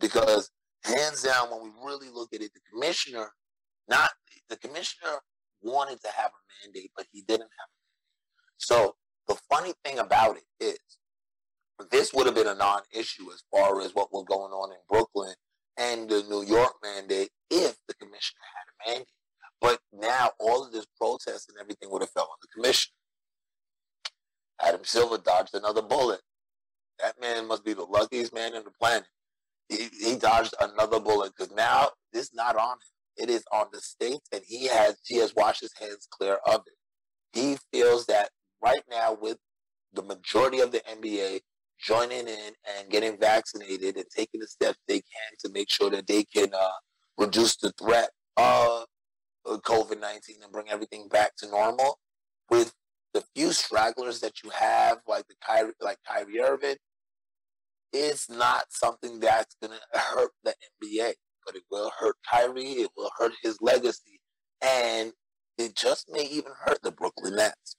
Because 0.00 0.50
hands 0.84 1.22
down, 1.22 1.50
when 1.50 1.62
we 1.62 1.70
really 1.84 2.08
look 2.12 2.34
at 2.34 2.42
it, 2.42 2.52
the 2.52 2.60
commissioner, 2.72 3.30
not 3.88 4.10
the 4.48 4.56
commissioner 4.56 5.18
wanted 5.62 6.00
to 6.02 6.08
have 6.14 6.30
a 6.30 6.66
mandate, 6.66 6.90
but 6.96 7.06
he 7.12 7.22
didn't 7.22 7.42
have 7.42 7.68
a. 7.68 7.78
So 8.58 8.96
the 9.28 9.36
funny 9.50 9.72
thing 9.84 9.98
about 9.98 10.36
it 10.36 10.44
is, 10.60 10.78
this 11.90 12.12
would 12.12 12.26
have 12.26 12.34
been 12.34 12.46
a 12.46 12.54
non-issue 12.54 13.30
as 13.32 13.42
far 13.50 13.80
as 13.80 13.94
what 13.94 14.12
was 14.12 14.24
going 14.28 14.52
on 14.52 14.72
in 14.72 14.78
Brooklyn 14.88 15.34
and 15.76 16.08
the 16.08 16.22
New 16.28 16.44
York 16.44 16.72
mandate 16.82 17.30
if 17.50 17.76
the 17.88 17.94
commissioner 17.94 18.42
had 18.54 18.66
a 18.68 18.90
mandate. 18.90 19.08
But 19.60 19.80
now 19.92 20.30
all 20.38 20.64
of 20.64 20.72
this 20.72 20.86
protest 21.00 21.48
and 21.48 21.58
everything 21.60 21.90
would 21.90 22.02
have 22.02 22.10
fell 22.10 22.24
on 22.24 22.36
the 22.42 22.48
commissioner. 22.54 22.94
Adam 24.60 24.84
Silver 24.84 25.18
dodged 25.18 25.54
another 25.54 25.82
bullet. 25.82 26.20
That 27.00 27.20
man 27.20 27.48
must 27.48 27.64
be 27.64 27.74
the 27.74 27.84
luckiest 27.84 28.34
man 28.34 28.54
in 28.54 28.64
the 28.64 28.70
planet. 28.70 29.08
He, 29.68 29.88
he 29.98 30.16
dodged 30.16 30.54
another 30.60 31.00
bullet 31.00 31.32
because 31.36 31.54
now 31.54 31.90
this 32.12 32.32
not 32.34 32.56
on 32.56 32.72
him. 32.72 32.78
It 33.16 33.30
is 33.30 33.44
on 33.52 33.66
the 33.72 33.80
states, 33.80 34.28
and 34.32 34.42
he 34.44 34.66
has 34.66 34.96
he 35.06 35.18
has 35.18 35.32
washed 35.36 35.60
his 35.60 35.72
hands 35.78 36.08
clear 36.10 36.38
of 36.46 36.62
it. 36.66 36.74
He 37.32 37.56
feels 37.72 38.06
that 38.06 38.30
right 38.62 38.82
now, 38.90 39.16
with 39.20 39.38
the 39.92 40.02
majority 40.02 40.60
of 40.60 40.72
the 40.72 40.80
NBA 40.80 41.40
joining 41.78 42.26
in 42.26 42.52
and 42.78 42.90
getting 42.90 43.18
vaccinated 43.18 43.96
and 43.96 44.06
taking 44.14 44.40
the 44.40 44.46
steps 44.46 44.78
they 44.88 44.98
can 44.98 45.32
to 45.38 45.50
make 45.52 45.70
sure 45.70 45.90
that 45.90 46.06
they 46.06 46.24
can 46.24 46.48
uh, 46.54 46.68
reduce 47.18 47.56
the 47.56 47.72
threat 47.72 48.10
of 48.36 48.86
COVID 49.46 50.00
19 50.00 50.36
and 50.42 50.52
bring 50.52 50.70
everything 50.70 51.08
back 51.08 51.36
to 51.36 51.48
normal. 51.48 51.98
With 52.50 52.74
the 53.14 53.24
few 53.34 53.52
stragglers 53.52 54.20
that 54.20 54.42
you 54.42 54.50
have, 54.50 54.98
like 55.06 55.26
the 55.28 55.34
Kyrie, 55.46 55.72
like 55.80 55.98
Kyrie 56.06 56.40
Irving, 56.40 56.76
it's 57.92 58.28
not 58.28 58.64
something 58.70 59.20
that's 59.20 59.56
going 59.62 59.72
to 59.72 59.98
hurt 59.98 60.32
the 60.42 60.54
NBA, 60.82 61.12
but 61.46 61.54
it 61.54 61.62
will 61.70 61.92
hurt 61.98 62.16
Kyrie. 62.28 62.64
It 62.64 62.90
will 62.96 63.10
hurt 63.16 63.32
his 63.42 63.56
legacy, 63.60 64.20
and 64.60 65.12
it 65.56 65.76
just 65.76 66.10
may 66.10 66.24
even 66.24 66.52
hurt 66.64 66.80
the 66.82 66.90
Brooklyn 66.90 67.36
Nets. 67.36 67.76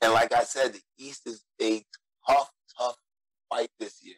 And 0.00 0.12
like 0.12 0.32
I 0.32 0.42
said, 0.42 0.72
the 0.72 0.80
East 0.98 1.26
is 1.26 1.44
a 1.60 1.84
tough, 2.28 2.50
tough 2.78 2.96
fight 3.50 3.68
this 3.78 3.98
year. 4.02 4.16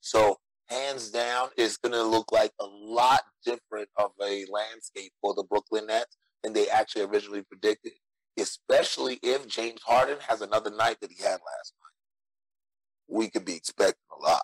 So 0.00 0.38
hands 0.68 1.10
down, 1.10 1.48
it's 1.56 1.76
going 1.76 1.92
to 1.92 2.02
look 2.02 2.30
like 2.32 2.52
a 2.60 2.66
lot 2.66 3.22
different 3.44 3.88
of 3.98 4.12
a 4.22 4.44
landscape 4.50 5.12
for 5.20 5.34
the 5.34 5.44
Brooklyn 5.44 5.88
Nets 5.88 6.16
than 6.42 6.52
they 6.52 6.68
actually 6.68 7.02
originally 7.02 7.42
predicted, 7.42 7.92
especially 8.38 9.18
if 9.22 9.46
James 9.46 9.82
Harden 9.82 10.18
has 10.28 10.40
another 10.40 10.70
night 10.70 10.98
that 11.00 11.10
he 11.10 11.22
had 11.22 11.40
last 11.40 11.74
night. 11.80 13.18
We 13.18 13.30
could 13.30 13.44
be 13.44 13.54
expecting 13.54 14.06
a 14.18 14.22
lot. 14.22 14.42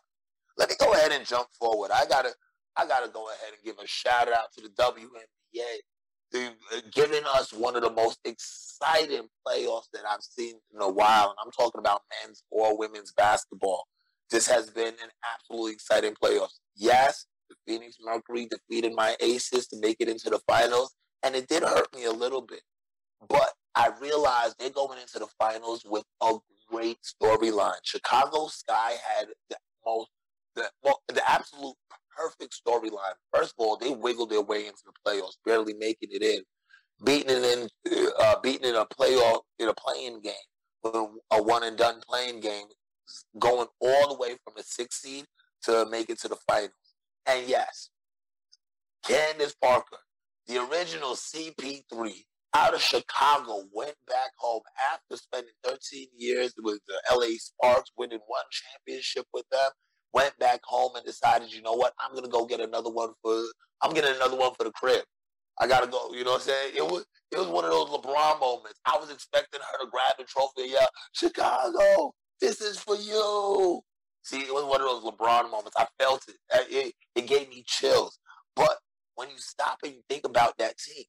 Let 0.56 0.68
me 0.68 0.76
go 0.78 0.92
ahead 0.92 1.12
and 1.12 1.26
jump 1.26 1.49
forward. 1.58 1.90
I 1.92 2.06
gotta, 2.06 2.32
I 2.76 2.87
gotta 2.87 3.08
go 3.08 3.28
ahead 3.28 3.54
and 3.54 3.64
give 3.64 3.82
a 3.82 3.87
shout 3.87 4.28
out 4.28 4.52
to 4.56 4.62
the 4.62 4.68
WNBA. 4.70 5.78
They've 6.32 6.50
uh, 6.75 6.80
given 6.92 7.25
us 7.34 7.52
one 7.52 7.76
of 7.76 7.82
the 7.82 7.90
most 7.90 8.18
exciting 8.25 9.28
playoffs 9.46 9.90
that 9.92 10.02
I've 10.08 10.22
seen 10.22 10.54
in 10.75 10.80
a 10.80 10.90
while, 10.90 11.30
and 11.30 11.37
I'm 11.44 11.50
talking 11.52 11.78
about 11.78 12.02
men's 12.22 12.42
or 12.50 12.78
women's 12.78 13.12
basketball. 13.12 13.84
This 14.30 14.46
has 14.46 14.70
been 14.70 14.94
an 14.94 15.11
absolutely 15.34 15.72
exciting 15.72 16.14
playoffs. 16.14 16.58
Yes, 16.75 17.26
the 17.50 17.56
Phoenix 17.66 17.96
Mercury 18.00 18.49
defeated 18.50 18.94
my 18.94 19.14
Aces 19.20 19.66
to 19.68 19.80
make 19.80 19.96
it 20.00 20.08
into 20.08 20.30
the 20.30 20.40
finals, 20.46 20.94
and 21.22 21.34
it 21.34 21.49
did 21.49 21.62
hurt 21.62 21.94
me 21.94 22.04
a 22.04 22.12
little 22.12 22.40
bit. 22.40 22.62
But 23.28 23.52
I 23.75 23.91
realized 24.00 24.57
they're 24.59 24.71
going 24.71 24.99
into 25.00 25.19
the 25.19 25.29
finals 25.38 25.83
with 25.85 26.05
a 26.23 26.35
great 26.71 26.99
storyline. 27.02 27.79
Chicago 27.85 28.49
Sky 28.49 28.93
had 29.17 29.29
the 29.49 29.57
most, 29.85 30.11
the, 30.57 30.71
well, 30.83 31.02
the 31.09 31.23
absolute 31.31 31.75
perfect 32.17 32.55
storyline. 32.67 33.14
First 33.33 33.55
of 33.59 33.64
all, 33.64 33.76
they 33.76 33.91
wiggled 33.91 34.31
their 34.31 34.43
way 34.43 34.67
into 34.67 34.83
the 34.85 34.93
playoffs, 35.07 35.37
barely 35.45 35.75
making 35.75 36.11
it 36.12 36.23
in, 36.23 36.43
beating 37.05 37.31
it 37.31 37.45
in, 37.45 37.69
uh, 38.21 38.37
beating 38.43 38.69
in 38.69 38.75
a 38.75 38.87
playoff 38.87 39.41
in 39.59 39.69
a 39.69 39.75
play-in 39.75 40.21
game, 40.21 40.35
a 41.31 41.43
one 41.43 41.62
and 41.62 41.76
done 41.76 42.00
play-in 42.07 42.41
game 42.41 42.67
going 43.38 43.69
all 43.81 44.09
the 44.09 44.19
way 44.19 44.37
from 44.45 44.55
the 44.57 44.62
sixth 44.62 45.00
seed 45.00 45.25
to 45.62 45.87
make 45.91 46.11
it 46.11 46.21
to 46.21 46.29
the 46.29 46.37
finals. 46.47 46.73
And 47.26 47.49
yes, 47.49 47.91
Candace 49.05 49.55
Parker, 49.55 49.99
the 50.47 50.59
original 50.59 51.14
CP3 51.14 52.25
out 52.54 52.75
of 52.75 52.82
Chicago, 52.82 53.64
went 53.73 53.94
back 54.06 54.30
home 54.38 54.62
after 54.92 55.16
spending 55.16 55.52
13 55.64 56.09
years 56.16 56.52
with 56.59 56.80
the 56.87 56.94
LA 57.14 57.37
Sparks, 57.38 57.90
winning 57.97 58.21
one 58.26 58.44
championship 58.50 59.26
with 59.32 59.44
them. 59.50 59.71
Went 60.12 60.38
back 60.38 60.61
home 60.64 60.92
and 60.94 61.04
decided, 61.06 61.52
you 61.52 61.62
know 61.62 61.73
what, 61.73 61.94
I'm 61.99 62.14
gonna 62.14 62.28
go 62.28 62.44
get 62.44 62.61
another 62.61 62.90
one 62.90 63.11
for 63.23 63.42
I'm 63.80 63.94
getting 63.94 64.14
another 64.14 64.37
one 64.37 64.52
for 64.54 64.64
the 64.64 64.71
crib. 64.73 65.04
I 65.61 65.66
gotta 65.66 65.87
go. 65.87 66.12
You 66.12 66.25
know 66.25 66.32
what 66.32 66.42
I'm 66.42 66.47
saying? 66.47 66.73
It 66.76 66.82
was 66.82 67.04
it 67.30 67.38
was 67.38 67.49
one 67.49 67.64
of 67.64 67.71
those 67.71 67.88
LeBron 67.88 68.40
moments. 68.40 68.80
I 68.87 68.97
was 68.99 69.11
expecting 69.11 69.61
her 69.61 69.85
to 69.85 69.90
grab 69.90 70.14
the 70.18 70.25
trophy. 70.25 70.71
Yeah, 70.71 70.87
Chicago, 71.12 72.12
this 72.40 72.61
is 72.61 72.78
for 72.78 72.97
you. 72.97 73.80
See, 74.23 74.40
it 74.40 74.52
was 74.52 74.64
one 74.64 74.80
of 74.80 74.87
those 74.87 75.04
LeBron 75.04 75.50
moments. 75.50 75.73
I 75.76 75.87
felt 75.99 76.25
it. 76.28 76.37
It, 76.71 76.94
it 77.14 77.26
gave 77.26 77.49
me 77.49 77.64
chills. 77.66 78.18
But 78.54 78.78
when 79.14 79.30
you 79.30 79.37
stop 79.38 79.78
and 79.82 79.94
you 79.94 80.02
think 80.09 80.25
about 80.25 80.56
that 80.59 80.78
team, 80.78 81.04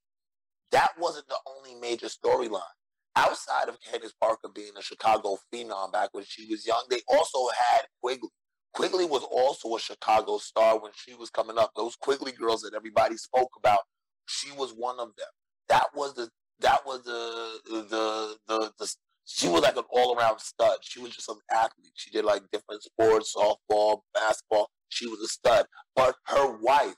that 0.73 0.91
wasn't 0.99 1.27
the 1.29 1.37
only 1.47 1.79
major 1.79 2.07
storyline. 2.07 2.61
Outside 3.15 3.69
of 3.69 3.77
Candace 3.79 4.13
Parker 4.19 4.49
being 4.53 4.71
a 4.77 4.81
Chicago 4.81 5.37
phenom 5.53 5.93
back 5.93 6.09
when 6.13 6.25
she 6.27 6.47
was 6.49 6.65
young, 6.65 6.83
they 6.89 7.01
also 7.07 7.47
had 7.55 7.83
Quigley. 8.01 8.29
Quigley 8.73 9.05
was 9.05 9.23
also 9.23 9.75
a 9.75 9.79
Chicago 9.79 10.39
star 10.39 10.79
when 10.79 10.91
she 10.95 11.13
was 11.13 11.29
coming 11.29 11.59
up. 11.59 11.71
Those 11.75 11.95
Quigley 11.95 12.31
girls 12.31 12.63
that 12.63 12.73
everybody 12.73 13.17
spoke 13.17 13.51
about, 13.57 13.81
she 14.25 14.51
was 14.51 14.73
one 14.75 14.99
of 14.99 15.09
them. 15.15 15.27
That 15.69 15.87
was 15.95 16.15
the 16.15 16.29
that 16.59 16.81
was 16.85 17.03
the 17.03 17.59
the 17.65 18.37
the, 18.47 18.71
the 18.79 18.95
she 19.25 19.47
was 19.47 19.61
like 19.61 19.77
an 19.77 19.83
all 19.91 20.17
around 20.17 20.39
stud. 20.39 20.79
She 20.81 20.99
was 20.99 21.11
just 21.11 21.29
an 21.29 21.37
athlete. 21.51 21.93
She 21.95 22.09
did 22.09 22.25
like 22.25 22.41
different 22.51 22.81
sports, 22.81 23.35
softball, 23.37 23.99
basketball. 24.13 24.69
She 24.89 25.07
was 25.07 25.19
a 25.19 25.27
stud. 25.27 25.65
But 25.95 26.15
her 26.27 26.57
wife, 26.57 26.95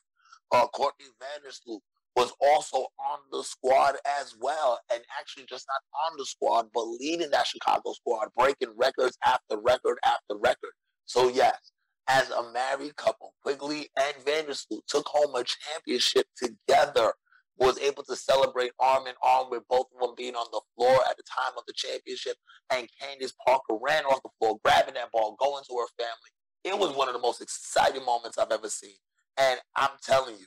uh, 0.52 0.68
Courtney 0.68 1.08
Vandersloot, 1.22 1.82
was 2.16 2.32
also 2.42 2.78
on 2.78 3.20
the 3.32 3.44
squad 3.44 3.96
as 4.20 4.36
well, 4.40 4.80
and 4.92 5.02
actually 5.20 5.46
just 5.50 5.66
not 5.68 5.82
on 6.06 6.18
the 6.18 6.26
squad, 6.26 6.68
but 6.74 6.84
leading 7.00 7.30
that 7.32 7.48
Chicago 7.48 7.94
squad, 7.94 8.30
breaking 8.38 8.74
records 8.78 9.18
after 9.26 9.60
record 9.60 9.98
after 10.06 10.38
record. 10.38 10.72
So 11.06 11.30
yes, 11.30 11.72
as 12.08 12.30
a 12.30 12.52
married 12.52 12.96
couple, 12.96 13.34
Quigley 13.44 13.90
and 13.98 14.16
Vandersloot 14.26 14.82
took 14.88 15.08
home 15.08 15.36
a 15.36 15.44
championship 15.44 16.28
together 16.38 17.14
was 17.58 17.80
able 17.80 18.04
to 18.04 18.16
celebrate 18.16 18.72
arm 18.80 19.08
in 19.08 19.14
arm 19.24 19.48
with 19.50 19.64
both 19.70 19.86
of 19.94 20.02
them 20.02 20.14
being 20.18 20.36
on 20.36 20.48
the 20.52 20.62
floor 20.76 21.00
at 21.10 21.18
the 21.18 21.24
time 21.24 21.54
of 21.58 21.64
the 21.68 21.74
championship. 21.76 22.36
And 22.70 22.90
Candace 23.00 23.34
Parker 23.46 23.78
ran 23.82 24.04
off 24.06 24.22
the 24.24 24.30
floor, 24.40 24.60
grabbing 24.64 24.96
that 24.96 25.12
ball, 25.12 25.38
going 25.40 25.64
to 25.68 25.78
her 25.78 25.88
family. 25.98 26.32
It 26.64 26.78
was 26.78 26.96
one 26.96 27.08
of 27.08 27.14
the 27.14 27.22
most 27.22 27.42
exciting 27.42 28.04
moments 28.04 28.38
I've 28.38 28.52
ever 28.52 28.70
seen. 28.70 28.98
And 29.38 29.60
I'm 29.76 29.92
telling 30.04 30.36
you, 30.38 30.46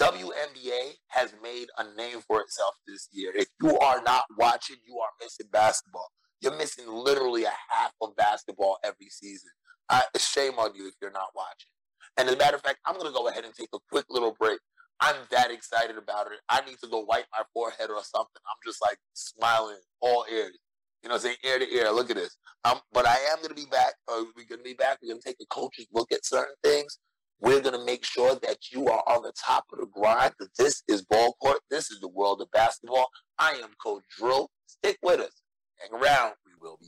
WNBA 0.00 0.94
has 1.08 1.34
made 1.42 1.68
a 1.78 1.84
name 1.96 2.20
for 2.26 2.40
itself 2.40 2.74
this 2.86 3.08
year. 3.12 3.32
If 3.34 3.48
you 3.62 3.78
are 3.78 4.02
not 4.02 4.24
watching, 4.38 4.76
you 4.86 4.98
are 4.98 5.10
missing 5.20 5.46
basketball. 5.52 6.08
You're 6.40 6.56
missing 6.56 6.86
literally 6.88 7.44
a 7.44 7.52
half 7.70 7.92
of 8.00 8.16
basketball 8.16 8.78
every 8.84 9.08
season. 9.08 9.50
Shame 10.18 10.54
on 10.58 10.74
you 10.74 10.88
if 10.88 10.94
you're 11.00 11.12
not 11.12 11.28
watching. 11.36 11.70
And 12.16 12.28
as 12.28 12.34
a 12.34 12.38
matter 12.38 12.56
of 12.56 12.62
fact, 12.62 12.78
I'm 12.86 12.94
going 12.94 13.06
to 13.06 13.12
go 13.12 13.28
ahead 13.28 13.44
and 13.44 13.54
take 13.54 13.68
a 13.74 13.78
quick 13.90 14.06
little 14.10 14.34
break. 14.38 14.58
I'm 15.00 15.16
that 15.30 15.50
excited 15.50 15.98
about 15.98 16.26
it. 16.28 16.38
I 16.48 16.60
need 16.64 16.78
to 16.82 16.88
go 16.88 17.00
wipe 17.00 17.26
my 17.32 17.42
forehead 17.52 17.90
or 17.90 18.02
something. 18.02 18.40
I'm 18.46 18.60
just 18.64 18.80
like 18.82 18.98
smiling 19.14 19.80
all 20.00 20.24
ears. 20.32 20.58
You 21.02 21.08
know, 21.08 21.18
saying 21.18 21.36
ear 21.44 21.58
to 21.58 21.74
ear. 21.74 21.90
Look 21.90 22.10
at 22.10 22.16
this. 22.16 22.36
Um, 22.64 22.80
but 22.92 23.06
I 23.06 23.16
am 23.32 23.38
going 23.38 23.48
to 23.48 23.54
be 23.54 23.68
back. 23.70 23.94
Uh, 24.06 24.22
we're 24.36 24.46
going 24.46 24.60
to 24.60 24.64
be 24.64 24.74
back. 24.74 24.98
We're 25.02 25.10
going 25.10 25.20
to 25.20 25.28
take 25.28 25.38
a 25.42 25.46
coach's 25.46 25.86
look 25.92 26.12
at 26.12 26.24
certain 26.24 26.54
things. 26.62 26.98
We're 27.42 27.60
going 27.60 27.78
to 27.78 27.84
make 27.84 28.04
sure 28.04 28.36
that 28.36 28.70
you 28.70 28.86
are 28.86 29.02
on 29.08 29.22
the 29.22 29.32
top 29.32 29.64
of 29.72 29.80
the 29.80 29.86
grind. 29.86 30.32
That 30.38 30.50
this 30.56 30.84
is 30.86 31.02
ball 31.02 31.34
court. 31.42 31.58
This 31.70 31.90
is 31.90 32.00
the 32.00 32.08
world 32.08 32.40
of 32.40 32.50
basketball. 32.52 33.08
I 33.38 33.60
am 33.62 33.70
Coach 33.82 34.04
Drew. 34.16 34.46
Stick 34.66 34.96
with 35.02 35.18
us. 35.20 35.42
Hang 35.80 36.00
around. 36.00 36.34
We 36.46 36.52
will. 36.60 36.78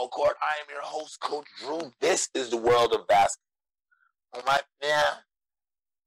I 0.00 0.60
am 0.60 0.66
your 0.70 0.80
host, 0.82 1.20
Coach 1.20 1.44
Drew. 1.60 1.92
This 2.00 2.30
is 2.34 2.48
the 2.48 2.56
world 2.56 2.94
of 2.94 3.06
basketball. 3.06 3.44
All 4.32 4.42
right, 4.46 4.62
now, 4.80 5.18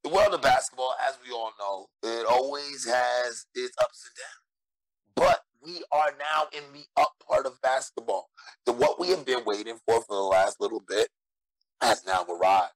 the 0.03 0.09
world 0.09 0.33
of 0.33 0.41
basketball, 0.41 0.95
as 1.07 1.15
we 1.23 1.31
all 1.31 1.51
know, 1.59 1.85
it 2.01 2.25
always 2.25 2.85
has 2.85 3.45
its 3.53 3.75
ups 3.79 4.09
and 4.09 4.15
downs. 4.17 5.13
But 5.15 5.41
we 5.63 5.83
are 5.91 6.11
now 6.17 6.47
in 6.57 6.63
the 6.73 6.85
up 6.99 7.13
part 7.29 7.45
of 7.45 7.61
basketball. 7.61 8.29
The 8.65 8.71
what 8.71 8.99
we 8.99 9.09
have 9.09 9.25
been 9.25 9.43
waiting 9.45 9.77
for 9.85 10.01
for 10.01 10.15
the 10.15 10.23
last 10.23 10.59
little 10.59 10.81
bit 10.87 11.09
has 11.79 12.03
now 12.03 12.25
arrived. 12.27 12.73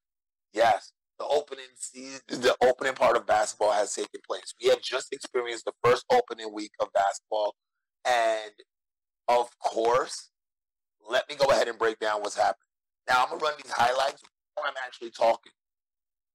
Yes, 0.53 0.91
the 1.17 1.25
opening 1.25 1.65
season, 1.79 2.21
the 2.27 2.55
opening 2.63 2.93
part 2.93 3.17
of 3.17 3.25
basketball 3.25 3.71
has 3.71 3.91
taken 3.91 4.21
place. 4.29 4.53
We 4.61 4.69
have 4.69 4.83
just 4.83 5.07
experienced 5.11 5.65
the 5.65 5.73
first 5.83 6.05
opening 6.11 6.53
week 6.53 6.73
of 6.79 6.89
basketball, 6.93 7.55
and 8.05 8.51
of 9.27 9.49
course, 9.59 10.29
let 11.09 11.27
me 11.29 11.35
go 11.35 11.45
ahead 11.51 11.67
and 11.67 11.77
break 11.77 11.99
down 11.99 12.21
what's 12.21 12.37
happening. 12.37 12.67
Now 13.07 13.23
I'm 13.23 13.29
gonna 13.29 13.43
run 13.43 13.53
these 13.61 13.71
highlights 13.71 14.21
I'm 14.65 14.73
actually 14.85 15.11
talking. 15.11 15.51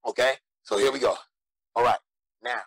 Okay, 0.06 0.34
so 0.62 0.78
here 0.78 0.92
we 0.92 0.98
go. 0.98 1.16
All 1.74 1.82
right, 1.82 1.98
now 2.42 2.60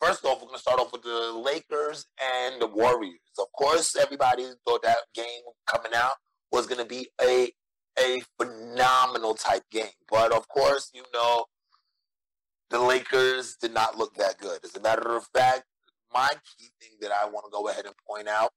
first 0.00 0.24
off, 0.24 0.40
we're 0.40 0.48
gonna 0.48 0.58
start 0.58 0.80
off 0.80 0.92
with 0.92 1.02
the 1.02 1.32
Lakers 1.32 2.06
and 2.20 2.60
the 2.60 2.66
Warriors. 2.66 3.20
Of 3.38 3.46
course, 3.52 3.94
everybody 3.96 4.48
thought 4.66 4.82
that 4.82 4.98
game 5.14 5.42
coming 5.66 5.92
out 5.94 6.14
was 6.50 6.66
gonna 6.66 6.84
be 6.84 7.08
a 7.20 7.52
a 7.98 8.22
phenomenal 8.40 9.34
type 9.34 9.64
game, 9.70 9.92
but 10.10 10.32
of 10.32 10.48
course, 10.48 10.90
you 10.94 11.04
know, 11.12 11.44
the 12.70 12.80
Lakers 12.80 13.56
did 13.60 13.74
not 13.74 13.98
look 13.98 14.14
that 14.14 14.38
good. 14.38 14.64
As 14.64 14.74
a 14.74 14.80
matter 14.80 15.14
of 15.14 15.26
fact, 15.34 15.64
my 16.12 16.28
key 16.28 16.70
thing 16.80 16.96
that 17.02 17.12
I 17.12 17.26
want 17.26 17.44
to 17.46 17.50
go 17.52 17.68
ahead 17.68 17.84
and 17.84 17.94
point 18.08 18.28
out 18.28 18.50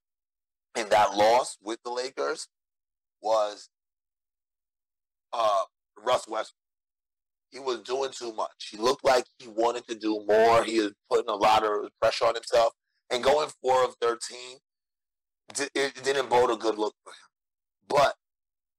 in 0.74 0.88
that 0.88 1.14
loss 1.14 1.58
with 1.62 1.78
the 1.84 1.90
Lakers 1.90 2.48
was 3.26 3.68
uh, 5.32 5.64
Russ 5.98 6.28
Westbrook. 6.28 6.54
He 7.50 7.58
was 7.58 7.80
doing 7.80 8.10
too 8.12 8.32
much. 8.32 8.68
He 8.70 8.76
looked 8.76 9.04
like 9.04 9.24
he 9.38 9.48
wanted 9.48 9.86
to 9.88 9.94
do 9.94 10.24
more. 10.26 10.62
He 10.64 10.80
was 10.80 10.92
putting 11.10 11.28
a 11.28 11.34
lot 11.34 11.64
of 11.64 11.90
pressure 12.00 12.26
on 12.26 12.34
himself. 12.34 12.72
And 13.10 13.22
going 13.22 13.48
four 13.62 13.84
of 13.84 13.94
13, 14.00 14.38
it 15.74 16.04
didn't 16.04 16.28
bode 16.28 16.50
a 16.50 16.56
good 16.56 16.78
look 16.78 16.94
for 17.04 17.10
him. 17.10 17.28
But 17.88 18.14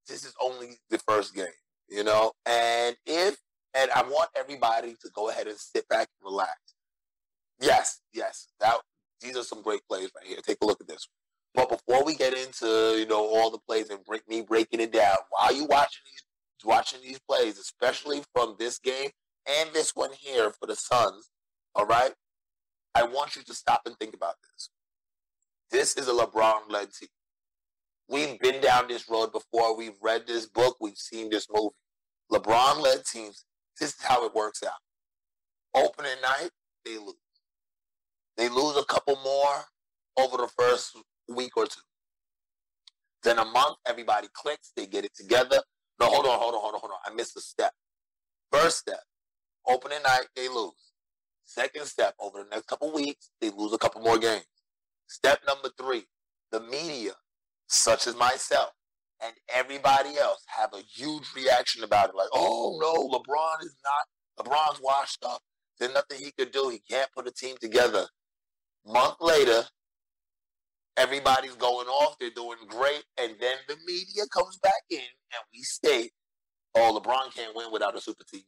this 0.07 0.23
is 0.23 0.33
only 0.41 0.79
the 0.89 0.99
first 0.99 1.35
game, 1.35 1.47
you 1.89 2.03
know? 2.03 2.31
And 2.45 2.95
if, 3.05 3.37
and 3.73 3.89
I 3.91 4.03
want 4.03 4.29
everybody 4.37 4.95
to 5.01 5.09
go 5.13 5.29
ahead 5.29 5.47
and 5.47 5.57
sit 5.57 5.87
back 5.87 6.07
and 6.19 6.31
relax. 6.31 6.53
Yes, 7.59 8.01
yes, 8.13 8.47
that 8.59 8.75
these 9.21 9.35
are 9.35 9.43
some 9.43 9.61
great 9.61 9.81
plays 9.89 10.11
right 10.15 10.27
here. 10.27 10.37
Take 10.45 10.57
a 10.61 10.65
look 10.65 10.79
at 10.79 10.87
this. 10.87 11.07
But 11.57 11.69
before 11.69 12.05
we 12.05 12.15
get 12.15 12.35
into 12.35 12.95
you 12.99 13.07
know 13.07 13.27
all 13.27 13.49
the 13.49 13.57
plays 13.57 13.89
and 13.89 14.03
break 14.05 14.29
me 14.29 14.41
breaking 14.41 14.79
it 14.79 14.93
down, 14.93 15.17
while 15.31 15.53
you 15.53 15.65
watching 15.65 16.03
these 16.05 16.23
watching 16.63 17.01
these 17.01 17.19
plays, 17.27 17.57
especially 17.57 18.21
from 18.31 18.55
this 18.59 18.77
game 18.77 19.09
and 19.47 19.71
this 19.73 19.95
one 19.95 20.11
here 20.13 20.51
for 20.51 20.67
the 20.67 20.75
Suns, 20.75 21.31
all 21.73 21.87
right, 21.87 22.11
I 22.93 23.03
want 23.03 23.35
you 23.35 23.41
to 23.41 23.55
stop 23.55 23.81
and 23.87 23.97
think 23.97 24.13
about 24.13 24.35
this. 24.53 24.69
This 25.71 25.97
is 25.97 26.07
a 26.07 26.11
LeBron 26.11 26.69
led 26.69 26.93
team. 26.93 27.09
We've 28.07 28.39
been 28.39 28.61
down 28.61 28.87
this 28.87 29.09
road 29.09 29.31
before. 29.31 29.75
We've 29.75 29.97
read 29.99 30.27
this 30.27 30.45
book. 30.45 30.77
We've 30.79 30.95
seen 30.95 31.31
this 31.31 31.47
movie. 31.51 31.75
LeBron 32.31 32.81
led 32.81 33.03
teams, 33.03 33.45
this 33.79 33.89
is 33.89 34.01
how 34.01 34.23
it 34.27 34.35
works 34.35 34.61
out. 34.61 34.79
Opening 35.73 36.21
night, 36.21 36.51
they 36.85 36.97
lose. 36.97 37.15
They 38.37 38.47
lose 38.47 38.77
a 38.77 38.85
couple 38.85 39.17
more 39.23 39.65
over 40.17 40.37
the 40.37 40.49
first 40.55 40.95
week 41.29 41.55
or 41.57 41.65
two. 41.65 41.81
Then 43.23 43.39
a 43.39 43.45
month, 43.45 43.77
everybody 43.85 44.27
clicks, 44.33 44.71
they 44.75 44.85
get 44.85 45.05
it 45.05 45.15
together. 45.15 45.59
No, 45.99 46.07
hold 46.07 46.25
on, 46.25 46.39
hold 46.39 46.53
on, 46.53 46.61
hold 46.61 46.75
on, 46.75 46.79
hold 46.79 46.91
on. 46.91 47.11
I 47.11 47.15
missed 47.15 47.35
a 47.37 47.41
step. 47.41 47.71
First 48.51 48.77
step, 48.77 49.01
opening 49.67 50.01
night, 50.03 50.27
they 50.35 50.47
lose. 50.47 50.93
Second 51.43 51.85
step, 51.85 52.13
over 52.19 52.43
the 52.43 52.49
next 52.49 52.67
couple 52.67 52.93
weeks, 52.93 53.31
they 53.41 53.49
lose 53.49 53.73
a 53.73 53.77
couple 53.77 54.01
more 54.01 54.17
games. 54.17 54.45
Step 55.07 55.39
number 55.47 55.69
three, 55.77 56.05
the 56.51 56.59
media, 56.59 57.13
such 57.67 58.07
as 58.07 58.15
myself 58.15 58.71
and 59.23 59.33
everybody 59.53 60.17
else, 60.17 60.43
have 60.47 60.73
a 60.73 60.81
huge 60.81 61.25
reaction 61.35 61.83
about 61.83 62.09
it. 62.09 62.15
Like, 62.15 62.29
oh 62.33 62.77
no, 62.79 63.17
LeBron 63.17 63.63
is 63.63 63.75
not, 63.83 64.45
LeBron's 64.45 64.79
washed 64.81 65.23
up. 65.25 65.41
There's 65.79 65.93
nothing 65.93 66.19
he 66.19 66.31
could 66.31 66.51
do. 66.51 66.69
He 66.69 66.81
can't 66.89 67.09
put 67.15 67.27
a 67.27 67.31
team 67.31 67.55
together. 67.59 68.05
Month 68.85 69.15
later, 69.21 69.63
everybody's 70.97 71.55
going 71.55 71.87
off. 71.87 72.17
They're 72.19 72.29
doing 72.29 72.57
great. 72.67 73.03
And 73.19 73.35
then 73.39 73.57
the 73.67 73.77
media 73.85 74.23
comes 74.33 74.57
back 74.57 74.83
in 74.89 74.97
and 74.97 75.43
we 75.53 75.61
state, 75.61 76.11
oh, 76.75 76.99
LeBron 76.99 77.33
can't 77.33 77.55
win 77.55 77.71
without 77.71 77.95
a 77.95 78.01
super 78.01 78.23
team. 78.31 78.43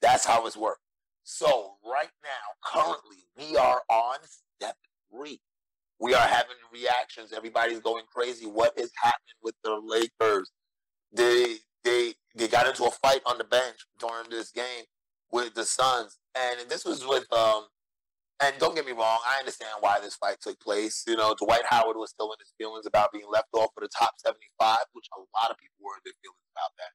That's 0.00 0.24
how 0.24 0.46
it's 0.46 0.56
worked. 0.56 0.80
So 1.24 1.74
right 1.84 2.10
now, 2.22 2.54
currently, 2.64 3.24
we 3.36 3.56
are 3.56 3.82
on 3.88 4.16
step 4.58 4.76
three. 5.10 5.40
We 6.00 6.14
are 6.14 6.26
having 6.26 6.56
reactions. 6.72 7.32
Everybody's 7.32 7.78
going 7.78 8.04
crazy. 8.12 8.46
What 8.46 8.72
is 8.76 8.90
happening 9.00 9.38
with 9.40 9.54
the 9.62 9.80
Lakers? 9.84 10.50
They 11.12 11.58
they 11.84 12.14
they 12.34 12.48
got 12.48 12.66
into 12.66 12.84
a 12.84 12.90
fight 12.90 13.20
on 13.24 13.38
the 13.38 13.44
bench 13.44 13.76
during 14.00 14.28
this 14.30 14.50
game 14.50 14.84
with 15.30 15.54
the 15.54 15.64
Suns, 15.64 16.18
and 16.34 16.68
this 16.68 16.84
was 16.84 17.06
with 17.06 17.32
um 17.32 17.61
don't 18.74 18.86
get 18.86 18.94
me 18.94 18.98
wrong, 18.98 19.18
I 19.26 19.38
understand 19.38 19.72
why 19.80 19.98
this 20.00 20.14
fight 20.16 20.38
took 20.40 20.58
place. 20.60 21.04
You 21.06 21.16
know, 21.16 21.34
Dwight 21.38 21.66
Howard 21.68 21.96
was 21.96 22.10
still 22.10 22.32
in 22.32 22.38
his 22.38 22.52
feelings 22.56 22.86
about 22.86 23.12
being 23.12 23.26
left 23.30 23.48
off 23.52 23.68
for 23.74 23.80
the 23.80 23.88
top 23.98 24.14
75, 24.24 24.78
which 24.92 25.06
a 25.14 25.20
lot 25.38 25.50
of 25.50 25.58
people 25.58 25.76
were 25.80 25.94
in 25.96 26.02
their 26.04 26.14
feelings 26.22 26.48
about 26.56 26.72
that. 26.80 26.92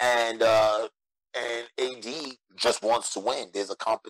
And 0.00 0.42
uh, 0.42 0.88
and 1.34 2.06
AD 2.06 2.36
just 2.56 2.82
wants 2.82 3.12
to 3.12 3.20
win. 3.20 3.48
There's 3.52 3.70
a 3.70 3.76
comp- 3.76 4.08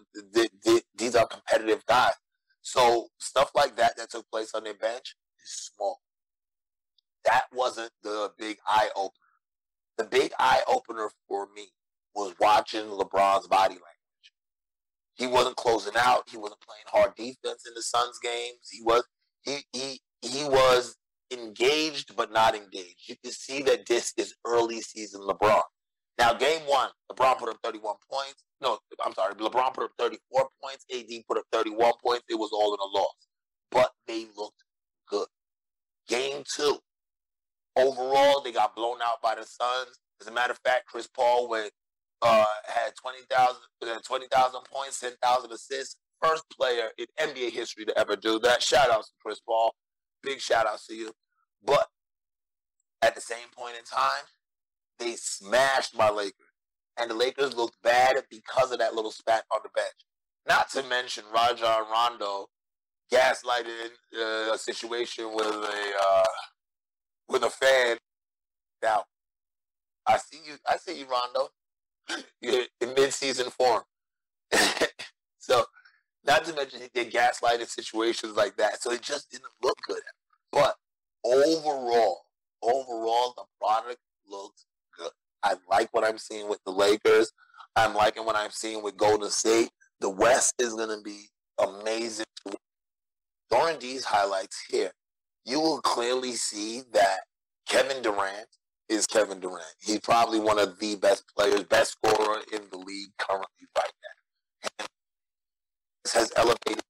these 0.96 1.16
are 1.16 1.26
competitive 1.26 1.84
guys. 1.86 2.14
So 2.62 3.08
stuff 3.18 3.50
like 3.54 3.76
that 3.76 3.96
that 3.96 4.10
took 4.10 4.30
place 4.30 4.52
on 4.54 4.64
their 4.64 4.74
bench 4.74 5.16
is 5.44 5.70
small. 5.74 6.00
That 7.24 7.46
wasn't 7.52 7.90
the 8.02 8.30
big 8.38 8.58
eye 8.66 8.90
opener. 8.94 9.10
The 9.98 10.04
big 10.04 10.32
eye 10.38 10.62
opener 10.68 11.10
for 11.28 11.48
me 11.54 11.68
was 12.14 12.34
watching 12.40 12.86
LeBron's 12.86 13.48
body 13.48 13.74
language. 13.74 13.88
He 15.14 15.26
wasn't 15.26 15.56
closing 15.56 15.92
out. 15.96 16.21
Hard 16.92 17.14
defense 17.16 17.64
in 17.66 17.74
the 17.74 17.82
Suns 17.82 18.18
games. 18.22 18.68
He 18.70 18.82
was 18.82 19.04
he 19.42 19.58
he 19.72 20.00
he 20.22 20.44
was 20.44 20.96
engaged 21.32 22.14
but 22.16 22.32
not 22.32 22.54
engaged. 22.54 23.08
You 23.08 23.16
can 23.22 23.32
see 23.32 23.62
that 23.62 23.86
this 23.86 24.12
is 24.16 24.34
early 24.46 24.80
season 24.80 25.22
LeBron. 25.22 25.62
Now, 26.18 26.34
game 26.34 26.60
one, 26.66 26.90
LeBron 27.10 27.38
put 27.38 27.48
up 27.48 27.56
31 27.64 27.96
points. 28.10 28.44
No, 28.60 28.78
I'm 29.04 29.14
sorry. 29.14 29.34
LeBron 29.34 29.74
put 29.74 29.84
up 29.84 29.90
34 29.98 30.48
points. 30.62 30.84
AD 30.94 31.08
put 31.26 31.38
up 31.38 31.44
31 31.52 31.92
points. 32.04 32.24
It 32.28 32.34
was 32.34 32.50
all 32.52 32.74
in 32.74 32.80
a 32.80 32.98
loss. 32.98 33.16
But 33.70 33.90
they 34.06 34.26
looked 34.36 34.62
good. 35.08 35.26
Game 36.08 36.44
two, 36.54 36.78
overall, 37.76 38.42
they 38.42 38.52
got 38.52 38.76
blown 38.76 38.98
out 39.02 39.22
by 39.22 39.34
the 39.34 39.44
Suns. 39.44 39.98
As 40.20 40.26
a 40.26 40.32
matter 40.32 40.52
of 40.52 40.60
fact, 40.64 40.86
Chris 40.86 41.08
Paul 41.08 41.48
went 41.48 41.72
uh, 42.22 42.44
had 42.66 42.92
20,000 43.00 43.56
20, 44.06 44.26
points, 44.70 45.00
10,000 45.00 45.52
assists. 45.52 45.96
First 46.22 46.44
player 46.50 46.88
in 46.98 47.06
NBA 47.20 47.50
history 47.50 47.84
to 47.84 47.98
ever 47.98 48.16
do 48.16 48.38
that. 48.40 48.62
Shout 48.62 48.90
out 48.90 49.02
to 49.02 49.10
Chris 49.22 49.40
Paul. 49.40 49.74
Big 50.22 50.40
shout 50.40 50.66
out 50.66 50.80
to 50.88 50.94
you. 50.94 51.12
But 51.64 51.88
at 53.02 53.14
the 53.14 53.20
same 53.20 53.48
point 53.56 53.76
in 53.76 53.84
time, 53.84 54.24
they 54.98 55.16
smashed 55.16 55.96
my 55.96 56.10
Lakers. 56.10 56.34
And 56.98 57.10
the 57.10 57.14
Lakers 57.14 57.56
looked 57.56 57.76
bad 57.82 58.16
because 58.30 58.70
of 58.70 58.78
that 58.78 58.94
little 58.94 59.10
spat 59.10 59.44
on 59.52 59.60
the 59.62 59.70
bench. 59.74 59.88
Not 60.48 60.70
to 60.70 60.82
mention 60.84 61.24
Rajon 61.34 61.84
Rondo 61.90 62.46
gaslighted 63.12 63.90
uh, 64.16 64.52
a 64.52 64.58
situation 64.58 65.34
with 65.34 65.46
a 65.46 65.92
uh, 66.00 66.24
with 67.28 67.42
a 67.44 67.50
fan. 67.50 67.96
Now, 68.82 69.04
I 70.06 70.18
see 70.18 70.40
you. 70.44 70.54
I 70.68 70.76
see 70.76 70.98
you, 70.98 71.06
Rondo. 71.06 71.48
You're 72.40 72.64
in 72.80 72.94
mid-season 72.94 73.50
form. 73.50 73.82
so, 75.38 75.64
not 76.24 76.44
to 76.44 76.54
mention 76.54 76.80
they 76.94 77.06
gaslighted 77.06 77.68
situations 77.68 78.36
like 78.36 78.56
that. 78.56 78.82
So 78.82 78.92
it 78.92 79.02
just 79.02 79.30
didn't 79.30 79.52
look 79.62 79.76
good. 79.86 80.02
But 80.50 80.76
overall, 81.24 82.22
overall, 82.62 83.34
the 83.36 83.44
product 83.60 83.98
looks 84.28 84.64
good. 84.96 85.10
I 85.42 85.54
like 85.70 85.92
what 85.92 86.04
I'm 86.04 86.18
seeing 86.18 86.48
with 86.48 86.60
the 86.64 86.72
Lakers. 86.72 87.32
I'm 87.74 87.94
liking 87.94 88.24
what 88.24 88.36
I'm 88.36 88.50
seeing 88.50 88.82
with 88.82 88.96
Golden 88.96 89.30
State. 89.30 89.70
The 90.00 90.10
West 90.10 90.54
is 90.58 90.74
going 90.74 90.96
to 90.96 91.02
be 91.02 91.28
amazing. 91.58 92.26
During 93.50 93.78
these 93.78 94.04
highlights 94.04 94.62
here, 94.68 94.92
you 95.44 95.60
will 95.60 95.80
clearly 95.80 96.32
see 96.32 96.82
that 96.92 97.20
Kevin 97.68 98.02
Durant 98.02 98.46
is 98.88 99.06
Kevin 99.06 99.40
Durant. 99.40 99.74
He's 99.80 100.00
probably 100.00 100.40
one 100.40 100.58
of 100.58 100.78
the 100.78 100.96
best 100.96 101.24
players, 101.36 101.64
best 101.64 101.92
scorer 101.92 102.38
in 102.52 102.62
the 102.70 102.78
league 102.78 103.10
currently 103.18 103.66
right 103.76 103.92
now. 104.02 104.70
And 104.78 104.88
has 106.10 106.32
elevated. 106.36 106.82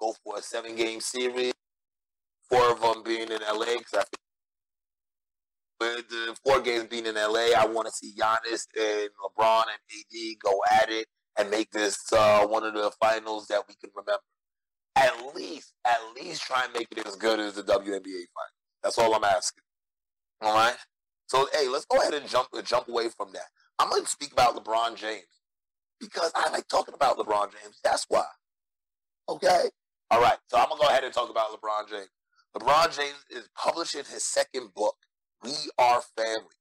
Go 0.00 0.14
for 0.24 0.38
a 0.38 0.42
seven 0.42 0.76
game 0.76 1.00
series. 1.00 1.52
four 2.48 2.70
of 2.72 2.80
them 2.80 3.02
being 3.02 3.30
in 3.30 3.40
LA 3.40 3.78
because 3.78 3.94
I 3.94 4.04
with 5.80 6.08
the 6.08 6.36
four 6.44 6.60
games 6.60 6.86
being 6.86 7.06
in 7.06 7.14
LA, 7.14 7.52
I 7.56 7.66
want 7.66 7.86
to 7.86 7.92
see 7.92 8.12
Giannis 8.18 8.66
and 8.76 9.10
LeBron 9.22 9.62
and 9.62 9.80
AD 9.92 10.38
go 10.42 10.60
at 10.72 10.90
it 10.90 11.06
and 11.38 11.50
make 11.50 11.70
this 11.70 12.12
uh, 12.12 12.46
one 12.46 12.64
of 12.64 12.74
the 12.74 12.90
finals 13.00 13.46
that 13.46 13.62
we 13.68 13.74
can 13.74 13.90
remember. 13.94 14.22
At 14.96 15.34
least, 15.36 15.74
at 15.86 15.98
least 16.16 16.42
try 16.42 16.64
and 16.64 16.72
make 16.72 16.88
it 16.90 17.06
as 17.06 17.14
good 17.14 17.38
as 17.38 17.54
the 17.54 17.62
WNBA 17.62 17.78
finals. 17.84 18.58
That's 18.82 18.98
all 18.98 19.14
I'm 19.14 19.22
asking. 19.24 19.62
All 20.42 20.54
right. 20.54 20.76
So 21.28 21.48
hey, 21.52 21.68
let's 21.68 21.84
go 21.84 22.00
ahead 22.00 22.14
and 22.14 22.28
jump 22.28 22.48
jump 22.64 22.88
away 22.88 23.08
from 23.08 23.28
that. 23.34 23.46
I'm 23.78 23.90
going 23.90 24.02
to 24.02 24.08
speak 24.08 24.32
about 24.32 24.56
LeBron 24.56 24.96
James 24.96 25.22
because 26.00 26.32
I 26.34 26.50
like 26.50 26.68
talking 26.68 26.94
about 26.94 27.18
LeBron 27.18 27.52
James. 27.52 27.78
That's 27.82 28.04
why. 28.08 28.24
Okay. 29.28 29.70
All 30.10 30.20
right. 30.20 30.38
So 30.48 30.58
I'm 30.58 30.68
gonna 30.68 30.80
go 30.80 30.88
ahead 30.88 31.04
and 31.04 31.12
talk 31.12 31.30
about 31.30 31.50
LeBron 31.50 31.88
James. 31.88 32.08
LeBron 32.56 32.96
James 32.96 33.24
is 33.30 33.48
publishing 33.56 34.04
his 34.10 34.24
second 34.24 34.72
book, 34.74 34.96
We 35.42 35.52
Are 35.78 36.02
Family. 36.16 36.56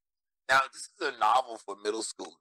Now, 0.50 0.60
this 0.71 0.89
is 1.00 1.15
a 1.15 1.19
novel 1.19 1.60
for 1.65 1.76
middle 1.84 2.04
schoolers. 2.04 2.34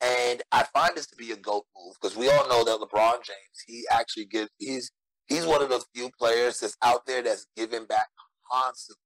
And 0.00 0.42
I 0.52 0.64
find 0.74 0.94
this 0.94 1.06
to 1.06 1.16
be 1.16 1.32
a 1.32 1.36
GOAT 1.36 1.64
move 1.76 1.94
because 2.00 2.16
we 2.16 2.28
all 2.28 2.48
know 2.48 2.64
that 2.64 2.86
LeBron 2.86 3.24
James, 3.24 3.64
he 3.66 3.84
actually 3.90 4.26
gives, 4.26 4.50
he's, 4.58 4.90
he's 5.26 5.46
one 5.46 5.62
of 5.62 5.70
the 5.70 5.82
few 5.94 6.10
players 6.18 6.60
that's 6.60 6.76
out 6.82 7.06
there 7.06 7.22
that's 7.22 7.46
giving 7.56 7.86
back 7.86 8.08
constantly. 8.50 9.00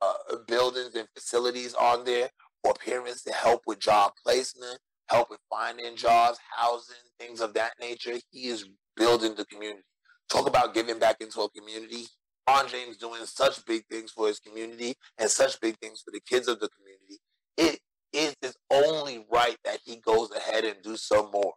Uh, 0.00 0.36
buildings 0.48 0.96
and 0.96 1.06
facilities 1.14 1.74
on 1.74 2.04
there 2.04 2.28
for 2.64 2.74
parents 2.74 3.22
to 3.22 3.32
help 3.32 3.62
with 3.68 3.78
job 3.78 4.10
placement, 4.24 4.78
help 5.08 5.30
with 5.30 5.40
finding 5.50 5.96
jobs, 5.96 6.38
housing, 6.56 6.96
things 7.18 7.40
of 7.40 7.54
that 7.54 7.72
nature. 7.80 8.14
He 8.30 8.48
is 8.48 8.68
building 8.96 9.34
the 9.34 9.44
community. 9.46 9.82
Talk 10.28 10.48
about 10.48 10.74
giving 10.74 10.98
back 10.98 11.16
into 11.20 11.40
a 11.40 11.50
community. 11.50 12.06
LeBron 12.48 12.70
James 12.70 12.96
doing 12.96 13.24
such 13.24 13.64
big 13.66 13.84
things 13.90 14.10
for 14.10 14.26
his 14.26 14.40
community 14.40 14.94
and 15.18 15.30
such 15.30 15.60
big 15.60 15.76
things 15.78 16.02
for 16.04 16.10
the 16.10 16.20
kids 16.20 16.48
of 16.48 16.60
the 16.60 16.68
community. 16.68 17.20
It 17.56 17.80
is 18.12 18.34
his 18.40 18.56
only 18.70 19.24
right 19.32 19.56
that 19.64 19.78
he 19.84 19.96
goes 19.96 20.30
ahead 20.32 20.64
and 20.64 20.76
do 20.82 20.96
some 20.96 21.30
more. 21.32 21.52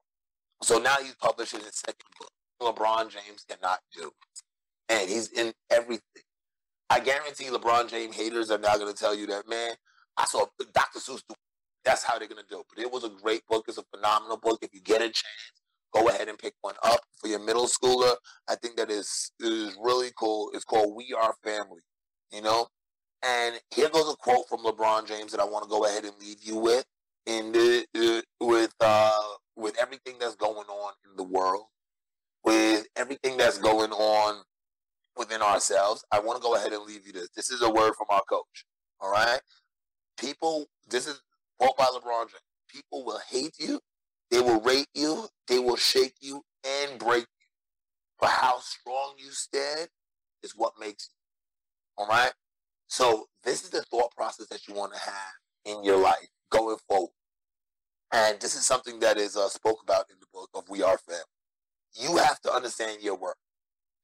So 0.62 0.78
now 0.78 0.96
he's 1.02 1.16
publishing 1.16 1.62
his 1.62 1.76
second 1.76 2.06
book. 2.20 2.30
LeBron 2.62 3.10
James 3.10 3.46
cannot 3.50 3.80
do. 3.96 4.12
And 4.90 5.10
he's 5.10 5.32
in 5.32 5.54
everything. 5.70 6.24
I 6.90 7.00
guarantee 7.00 7.46
LeBron 7.46 7.90
James 7.90 8.16
haters 8.16 8.52
are 8.52 8.60
now 8.60 8.78
going 8.78 8.94
to 8.94 8.98
tell 8.98 9.16
you 9.16 9.26
that, 9.28 9.50
man, 9.50 9.72
I 10.18 10.26
saw 10.26 10.46
Dr. 10.74 11.00
Seuss 11.00 11.22
do. 11.28 11.36
That's 11.86 12.04
how 12.04 12.18
they're 12.18 12.28
going 12.28 12.44
to 12.44 12.50
do 12.50 12.60
it. 12.60 12.66
But 12.74 12.84
it 12.84 12.92
was 12.92 13.04
a 13.04 13.10
great 13.10 13.46
book. 13.48 13.66
It's 13.68 13.78
a 13.78 13.84
phenomenal 13.96 14.38
book. 14.38 14.60
If 14.62 14.74
you 14.74 14.82
get 14.82 15.02
a 15.02 15.06
chance, 15.06 15.54
go 15.94 16.10
ahead 16.10 16.28
and 16.28 16.38
pick 16.38 16.56
one 16.62 16.76
up 16.84 17.00
for 17.22 17.28
your 17.28 17.40
middle 17.40 17.68
schooler. 17.68 18.16
I 18.50 18.56
think 18.56 18.76
that 18.78 18.90
is 18.90 19.32
is 19.40 19.78
really 19.82 20.10
cool. 20.20 20.52
It's 20.54 20.66
called 20.66 20.96
We 20.96 21.16
Are 21.18 21.36
Family, 21.44 21.82
you 22.32 22.42
know. 22.42 22.68
And 23.24 23.60
here 23.74 23.90
goes 23.90 24.12
a 24.12 24.16
quote 24.18 24.48
from 24.50 24.64
LeBron 24.64 25.08
James 25.08 25.32
that 25.32 25.40
I 25.40 25.46
want 25.46 25.64
to 25.64 25.70
go 25.70 25.86
ahead 25.86 26.04
and 26.04 26.14
leave 26.20 26.38
you 26.42 26.58
with. 26.58 26.86
In 27.28 27.52
the, 27.52 27.86
uh, 27.98 28.46
with 28.46 28.74
uh, 28.80 29.20
with 29.56 29.76
everything 29.82 30.18
that's 30.20 30.36
going 30.36 30.68
on 30.68 30.94
in 31.10 31.16
the 31.18 31.24
world, 31.24 31.66
with 32.44 32.86
everything 32.96 33.36
that's 33.36 33.58
going 33.58 33.92
on 33.92 34.44
within 35.18 35.42
ourselves, 35.42 36.06
I 36.12 36.20
want 36.20 36.40
to 36.40 36.44
go 36.44 36.56
ahead 36.56 36.72
and 36.72 36.84
leave 36.84 37.08
you 37.08 37.14
this. 37.14 37.30
This 37.36 37.50
is 37.50 37.64
a 37.64 37.70
word 37.70 37.94
from 37.98 38.08
our 38.12 38.22
coach. 38.30 38.66
All 39.00 39.12
right, 39.12 39.40
people. 40.20 40.68
This 40.88 41.08
is 41.08 41.20
quote 41.60 41.78
by 41.78 41.86
LeBron 41.86 42.30
James. 42.30 42.42
People 42.70 43.06
will 43.06 43.22
hate 43.30 43.56
you 43.60 43.80
they 44.32 44.42
will 44.42 44.62
rate 44.62 44.88
you, 44.94 45.28
they 45.48 45.60
will 45.60 45.76
shake 45.76 46.16
you 46.20 46.44
and 46.66 47.00
break 47.00 47.22
you. 47.22 47.48
But 48.20 48.32
how 48.32 48.60
strong 48.60 49.14
you 49.18 49.32
stand 49.32 49.88
is 50.44 50.54
what 50.56 50.74
makes 50.80 51.10
you. 51.10 52.04
All 52.04 52.08
right? 52.08 52.34
So 52.88 53.28
this 53.44 53.64
is 53.64 53.70
the 53.70 53.82
thought 53.84 54.12
process 54.16 54.48
that 54.48 54.68
you 54.68 54.74
want 54.74 54.94
to 54.94 55.00
have 55.00 55.34
in 55.66 55.84
your 55.84 55.98
life 55.98 56.28
going 56.50 56.78
forward. 56.88 57.12
And 58.12 58.40
this 58.40 58.56
is 58.56 58.66
something 58.66 59.00
that 59.00 59.18
is 59.18 59.36
uh, 59.36 59.50
spoke 59.50 59.80
about 59.84 60.06
in 60.10 60.18
the 60.20 60.28
book 60.34 60.50
of 60.54 60.64
We 60.70 60.82
Are 60.84 60.98
Family. 60.98 61.22
You 61.94 62.18
have 62.18 62.40
to 62.42 62.52
understand 62.54 63.02
your 63.02 63.16
work. 63.16 63.38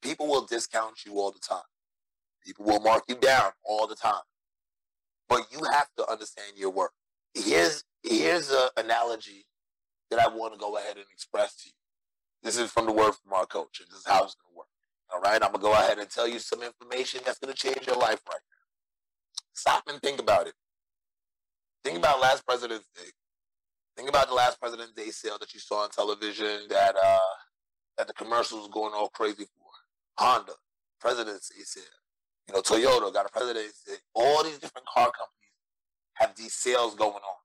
People 0.02 0.28
will 0.28 0.46
discount 0.46 1.06
you 1.06 1.20
all 1.20 1.32
the 1.32 1.40
time. 1.40 1.62
People 2.46 2.66
will 2.66 2.80
mark 2.80 3.04
you 3.08 3.16
down 3.16 3.52
all 3.64 3.88
the 3.88 3.96
time. 3.96 4.24
But 5.30 5.48
you 5.52 5.60
have 5.72 5.88
to 5.98 6.10
understand 6.10 6.58
your 6.58 6.72
work. 6.72 6.92
Here's 7.34 7.84
here's 8.04 8.50
an 8.52 8.70
analogy 8.78 9.46
that 10.10 10.20
I 10.20 10.28
want 10.28 10.54
to 10.54 10.60
go 10.60 10.78
ahead 10.78 10.98
and 10.98 11.06
express 11.12 11.56
to 11.58 11.70
you. 11.70 11.74
This 12.44 12.58
is 12.58 12.72
from 12.72 12.86
the 12.88 12.92
word 12.92 13.14
from 13.14 13.34
our 13.34 13.46
coach, 13.46 13.80
and 13.80 13.88
this 13.90 14.00
is 14.00 14.06
how 14.06 14.24
it's 14.24 14.36
going 14.36 14.54
to 14.54 14.58
work. 14.58 14.68
All 15.14 15.22
right, 15.22 15.42
I'm 15.42 15.52
going 15.52 15.54
to 15.54 15.60
go 15.60 15.74
ahead 15.74 16.00
and 16.00 16.10
tell 16.10 16.28
you 16.28 16.40
some 16.40 16.62
information 16.64 17.22
that's 17.26 17.40
going 17.40 17.54
to 17.54 17.58
change 17.58 17.86
your 17.86 17.98
life 17.98 18.22
right 18.28 18.40
now. 18.40 18.62
Stop 19.54 19.84
and 19.88 20.02
think 20.02 20.20
about 20.20 20.48
it. 20.48 20.54
Think 21.84 21.98
about 21.98 22.22
last 22.22 22.46
President's 22.46 22.88
Day. 22.96 23.10
Think 23.96 24.10
about 24.10 24.28
the 24.28 24.34
last 24.34 24.60
President's 24.60 24.94
Day 24.94 25.10
sale 25.10 25.38
that 25.40 25.54
you 25.54 25.60
saw 25.60 25.84
on 25.84 25.90
television 25.90 26.68
that 26.70 26.96
uh, 27.02 27.18
that 27.98 28.08
the 28.08 28.14
commercials 28.14 28.70
going 28.70 28.94
all 28.94 29.10
crazy 29.10 29.46
for. 29.46 29.70
Honda, 30.18 30.54
President's 31.00 31.50
Day 31.50 31.64
sale. 31.64 31.84
You 32.48 32.56
know, 32.56 32.62
Toyota 32.62 33.14
got 33.14 33.26
a 33.26 33.30
President's 33.30 33.84
Day. 33.84 33.96
All 34.14 34.44
these 34.44 34.60
different 34.60 34.88
car 34.88 35.06
companies 35.06 35.51
have 36.16 36.36
these 36.36 36.54
sales 36.54 36.96
going 36.96 37.14
on. 37.14 37.40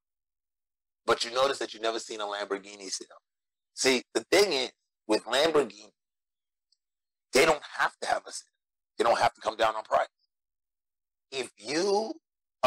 But 1.07 1.25
you 1.25 1.33
notice 1.33 1.59
that 1.59 1.73
you've 1.73 1.83
never 1.83 1.99
seen 1.99 2.21
a 2.21 2.25
Lamborghini 2.25 2.91
sale. 2.91 3.09
See, 3.75 4.03
the 4.15 4.25
thing 4.31 4.53
is, 4.53 4.71
with 5.07 5.25
Lamborghini, 5.25 5.93
they 7.33 7.45
don't 7.45 7.63
have 7.79 7.97
to 8.03 8.09
have 8.09 8.23
a 8.27 8.33
sale. 8.33 8.49
They 8.99 9.05
don't 9.05 9.19
have 9.19 9.35
to 9.35 9.41
come 9.41 9.57
down 9.57 9.77
on 9.77 9.85
price. 9.85 10.09
If 11.31 11.51
you 11.59 12.15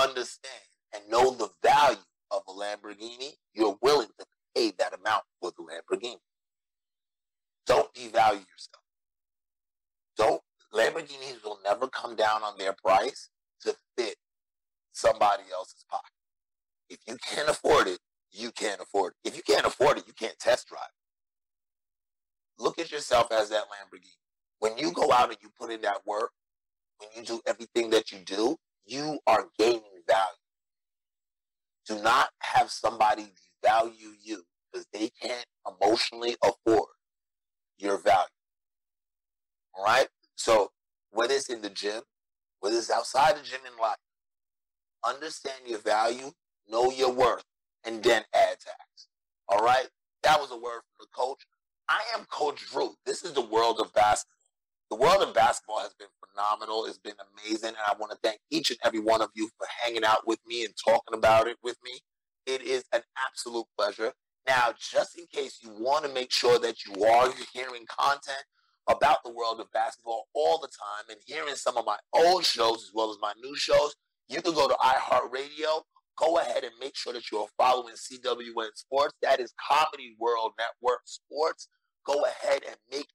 understand 0.02 0.54
and 0.94 1.04
know 1.10 1.32
the 1.32 1.50
value 1.64 1.98
of 2.32 2.44
a 2.48 2.52
Lamborghini, 2.52 3.34
you're 3.54 3.78
willing 3.82 4.10
to 4.20 4.26
pay 4.56 4.72
that 4.78 4.94
amount 4.94 5.24
for 5.42 5.52
the 5.52 5.64
Lamborghini. 5.64 6.18
Don't 7.66 7.94
devalue 7.94 8.46
yourself. 8.48 8.84
Don't 10.18 10.42
Lamborghinis 10.74 11.44
will 11.44 11.60
never 11.64 11.88
come 11.88 12.16
down 12.16 12.44
on 12.44 12.58
their 12.58 12.74
price 12.74 13.30
to 13.62 13.76
fit 13.98 14.16
somebody 15.00 15.44
else's 15.54 15.86
pocket. 15.90 16.12
If 16.90 17.00
you 17.08 17.18
can't 17.18 17.50
afford 17.50 17.88
it, 17.88 18.00
you 18.32 18.52
can't 18.52 18.82
afford 18.82 19.14
it. 19.14 19.30
If 19.30 19.36
you 19.36 19.44
can't 19.44 19.66
afford 19.66 19.98
it, 19.98 20.06
you 20.08 20.14
can't 20.14 20.38
test 20.40 20.68
drive. 20.68 20.82
Look 22.58 22.80
at 22.80 22.92
yourself 22.92 23.32
as 23.32 23.50
that 23.50 23.64
Lamborghini. 23.64 24.18
When 24.60 24.78
you 24.78 24.92
go 24.92 25.12
out 25.12 25.30
and 25.30 25.38
you 25.42 25.50
put 25.58 25.72
in 25.72 25.82
that 25.82 26.06
work, 26.06 26.32
when 27.00 27.10
you 27.16 27.24
do 27.26 27.42
everything 27.48 27.92
that 27.92 28.12
you 28.12 28.20
do, 28.20 28.58
you 28.86 29.20
are 29.26 29.46
gaining 29.58 29.82
value. 30.08 30.26
Do 31.88 32.02
not 32.02 32.30
have 32.42 32.70
somebody 32.70 33.32
devalue 33.64 34.14
you 34.22 34.44
because 34.72 34.86
they 34.94 35.10
can't 35.22 35.46
emotionally 35.66 36.36
afford 36.44 36.90
your 37.78 37.98
value. 37.98 38.28
All 39.78 39.86
right? 39.86 40.08
So, 40.36 40.72
whether 41.12 41.34
it's 41.34 41.50
in 41.50 41.62
the 41.62 41.70
gym, 41.70 42.02
whether 42.60 42.78
it's 42.78 42.92
outside 42.92 43.38
the 43.38 43.44
gym 43.44 43.62
in 43.66 43.82
life, 43.82 43.98
understand 45.06 45.62
your 45.66 45.80
value, 45.80 46.32
know 46.68 46.92
your 46.92 47.12
worth, 47.12 47.46
and 47.84 48.04
then 48.04 48.24
add 48.34 48.60
tax. 48.60 49.08
All 49.48 49.64
right? 49.64 49.88
That 50.24 50.40
was 50.40 50.52
a 50.52 50.56
word 50.56 50.82
from 50.84 51.00
the 51.00 51.08
coach. 51.16 51.46
I 51.88 52.02
am 52.18 52.26
Coach 52.26 52.70
Drew. 52.72 52.94
This 53.06 53.24
is 53.24 53.34
the 53.34 53.42
world 53.42 53.80
of 53.80 53.94
basketball. 53.94 54.36
The 54.90 54.96
world 54.96 55.22
of 55.22 55.34
basketball 55.34 55.80
has 55.80 55.94
been 55.94 56.08
phenomenal. 56.30 56.86
It's 56.86 56.98
been 56.98 57.14
amazing. 57.36 57.70
And 57.70 57.78
I 57.88 57.94
want 58.00 58.12
to 58.12 58.18
thank 58.24 58.40
each 58.50 58.70
and 58.70 58.80
every 58.84 59.00
one 59.00 59.22
of 59.22 59.30
you 59.36 59.50
for 59.58 59.68
hanging 59.84 60.04
out 60.04 60.28
with 60.28 60.40
me 60.48 60.66
and 60.66 60.74
talking 60.84 61.16
about 61.16 61.48
it 61.48 61.58
with 61.64 61.78
me. 61.84 62.00
It 62.46 62.62
is 62.64 62.84
an 62.92 63.02
absolute 63.28 63.66
pleasure. 63.78 64.14
Now, 64.48 64.74
just 64.80 65.18
in 65.18 65.26
case 65.32 65.60
you 65.62 65.70
want 65.72 66.06
to 66.06 66.12
make 66.12 66.32
sure 66.32 66.60
that 66.60 66.86
you 66.86 67.06
are 67.06 67.32
hearing 67.54 67.86
content 67.88 68.44
about 68.88 69.24
the 69.24 69.32
world 69.32 69.60
of 69.60 69.72
basketball 69.72 70.28
all 70.34 70.58
the 70.60 70.68
time 70.68 71.06
and 71.10 71.20
hearing 71.26 71.56
some 71.56 71.78
of 71.78 71.86
my 71.86 71.98
old 72.14 72.44
shows 72.44 72.84
as 72.84 72.92
well 72.94 73.12
as 73.12 73.18
my 73.22 73.34
new 73.42 73.56
shows, 73.56 73.96
you 74.30 74.42
can 74.42 74.54
go 74.54 74.68
to 74.68 74.76
iHeartRadio 74.76 75.82
go 76.20 76.38
ahead 76.38 76.64
and 76.64 76.74
make 76.80 76.96
sure 76.96 77.14
that 77.14 77.32
you 77.32 77.40
are 77.40 77.48
following 77.58 77.96
CWN 77.96 78.76
Sports. 78.76 79.14
That 79.22 79.40
is 79.40 79.54
Comedy 79.70 80.16
World 80.20 80.52
Network 80.60 81.02
Sports. 81.06 81.70
Go 82.06 82.26
ahead 82.26 82.62
and 82.68 82.76
make 82.92 83.08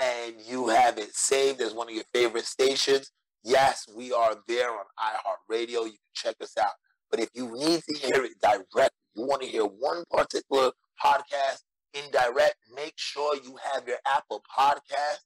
and 0.00 0.34
you 0.46 0.68
have 0.68 0.98
it 0.98 1.14
saved 1.14 1.60
as 1.60 1.74
one 1.74 1.88
of 1.88 1.94
your 1.94 2.04
favorite 2.12 2.46
stations. 2.46 3.10
Yes, 3.44 3.86
we 3.94 4.12
are 4.12 4.36
there 4.48 4.70
on 4.70 4.84
iHeartRadio. 4.98 5.84
You 5.84 5.90
can 5.90 6.14
check 6.14 6.36
us 6.40 6.56
out. 6.58 6.72
But 7.10 7.20
if 7.20 7.28
you 7.34 7.52
need 7.52 7.82
to 7.88 7.98
hear 7.98 8.24
it 8.24 8.32
direct, 8.40 8.94
you 9.14 9.26
want 9.26 9.42
to 9.42 9.48
hear 9.48 9.64
one 9.64 10.04
particular 10.10 10.72
podcast 11.02 11.60
in 11.92 12.10
direct, 12.12 12.54
make 12.74 12.94
sure 12.96 13.34
you 13.36 13.56
have 13.72 13.86
your 13.86 13.98
Apple 14.06 14.42
podcast 14.58 15.18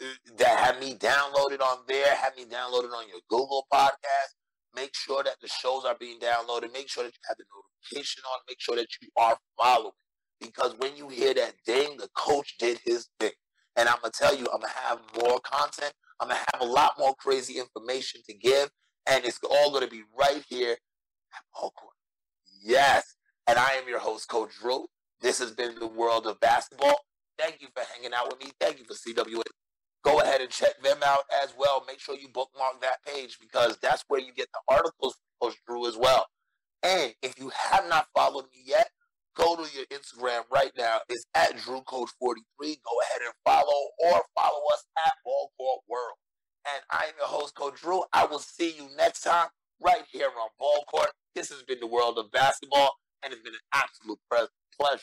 uh, 0.00 0.06
that 0.36 0.58
have 0.58 0.78
me 0.78 0.94
downloaded 0.94 1.60
on 1.60 1.78
there, 1.88 2.14
have 2.14 2.36
me 2.36 2.44
downloaded 2.44 2.92
on 2.92 3.08
your 3.08 3.20
Google 3.28 3.66
podcast, 3.72 4.34
Make 4.74 4.94
sure 4.94 5.22
that 5.22 5.36
the 5.40 5.48
shows 5.48 5.84
are 5.84 5.96
being 5.98 6.18
downloaded. 6.18 6.72
Make 6.72 6.88
sure 6.88 7.04
that 7.04 7.12
you 7.12 7.22
have 7.28 7.36
the 7.36 7.44
notification 7.54 8.22
on. 8.32 8.40
Make 8.48 8.60
sure 8.60 8.76
that 8.76 8.88
you 9.00 9.08
are 9.16 9.36
following. 9.60 9.92
Because 10.40 10.74
when 10.78 10.96
you 10.96 11.08
hear 11.08 11.34
that 11.34 11.54
ding, 11.66 11.96
the 11.98 12.08
coach 12.16 12.56
did 12.58 12.80
his 12.84 13.08
thing. 13.20 13.32
And 13.76 13.88
I'm 13.88 13.96
going 14.00 14.12
to 14.12 14.18
tell 14.18 14.34
you, 14.34 14.46
I'm 14.52 14.60
going 14.60 14.72
to 14.72 14.80
have 14.80 15.00
more 15.20 15.40
content. 15.40 15.92
I'm 16.20 16.28
going 16.28 16.38
to 16.40 16.46
have 16.54 16.68
a 16.68 16.72
lot 16.72 16.94
more 16.98 17.14
crazy 17.16 17.58
information 17.58 18.20
to 18.28 18.34
give, 18.34 18.70
and 19.08 19.24
it's 19.24 19.40
all 19.50 19.70
going 19.70 19.82
to 19.82 19.90
be 19.90 20.02
right 20.18 20.44
here 20.48 20.72
at 20.72 21.42
Ball 21.54 21.72
Court. 21.72 21.94
Yes. 22.62 23.16
And 23.48 23.58
I 23.58 23.70
am 23.72 23.88
your 23.88 23.98
host, 23.98 24.28
Coach 24.28 24.50
Drew. 24.60 24.86
This 25.20 25.38
has 25.38 25.52
been 25.52 25.78
the 25.78 25.86
world 25.86 26.26
of 26.26 26.38
basketball. 26.40 27.00
Thank 27.38 27.60
you 27.60 27.68
for 27.74 27.82
hanging 27.94 28.12
out 28.14 28.28
with 28.28 28.40
me. 28.44 28.52
Thank 28.60 28.78
you 28.78 28.84
for 28.84 28.94
CWA. 28.94 29.42
Go 30.04 30.20
ahead 30.20 30.40
and 30.40 30.50
check 30.50 30.80
them 30.82 30.98
out 31.04 31.24
as 31.42 31.54
well. 31.56 31.84
Make 31.86 32.00
sure 32.00 32.16
you 32.16 32.28
bookmark 32.28 32.80
that 32.80 33.04
page 33.06 33.38
because 33.40 33.78
that's 33.80 34.04
where 34.08 34.20
you 34.20 34.32
get 34.34 34.48
the 34.52 34.74
articles 34.74 35.14
from 35.14 35.50
Coach 35.50 35.58
Drew 35.66 35.86
as 35.86 35.96
well. 35.96 36.26
And 36.82 37.14
if 37.22 37.38
you 37.38 37.50
have 37.50 37.88
not 37.88 38.08
followed 38.14 38.46
me 38.46 38.62
yet, 38.64 38.90
go 39.36 39.54
to 39.54 39.62
your 39.74 39.86
Instagram 39.86 40.42
right 40.52 40.72
now. 40.76 40.98
It's 41.08 41.24
at 41.34 41.56
DrewCoach43. 41.56 41.86
Go 42.58 42.64
ahead 42.64 43.22
and 43.24 43.34
follow 43.44 43.88
or 44.04 44.22
follow 44.34 44.62
us 44.72 44.84
at 45.06 45.12
Ball 45.24 45.52
Court 45.56 45.82
World. 45.88 46.16
And 46.66 46.82
I 46.90 47.04
am 47.06 47.14
your 47.18 47.28
host, 47.28 47.54
Coach 47.54 47.80
Drew. 47.80 48.02
I 48.12 48.26
will 48.26 48.40
see 48.40 48.74
you 48.76 48.88
next 48.96 49.20
time 49.20 49.48
right 49.80 50.04
here 50.10 50.28
on 50.28 50.48
Ball 50.58 50.84
Court. 50.90 51.10
This 51.34 51.50
has 51.50 51.62
been 51.62 51.80
the 51.80 51.86
world 51.86 52.18
of 52.18 52.30
basketball, 52.32 52.92
and 53.22 53.32
it's 53.32 53.42
been 53.42 53.54
an 53.54 53.60
absolute 53.72 54.18
pleasure. 54.30 55.02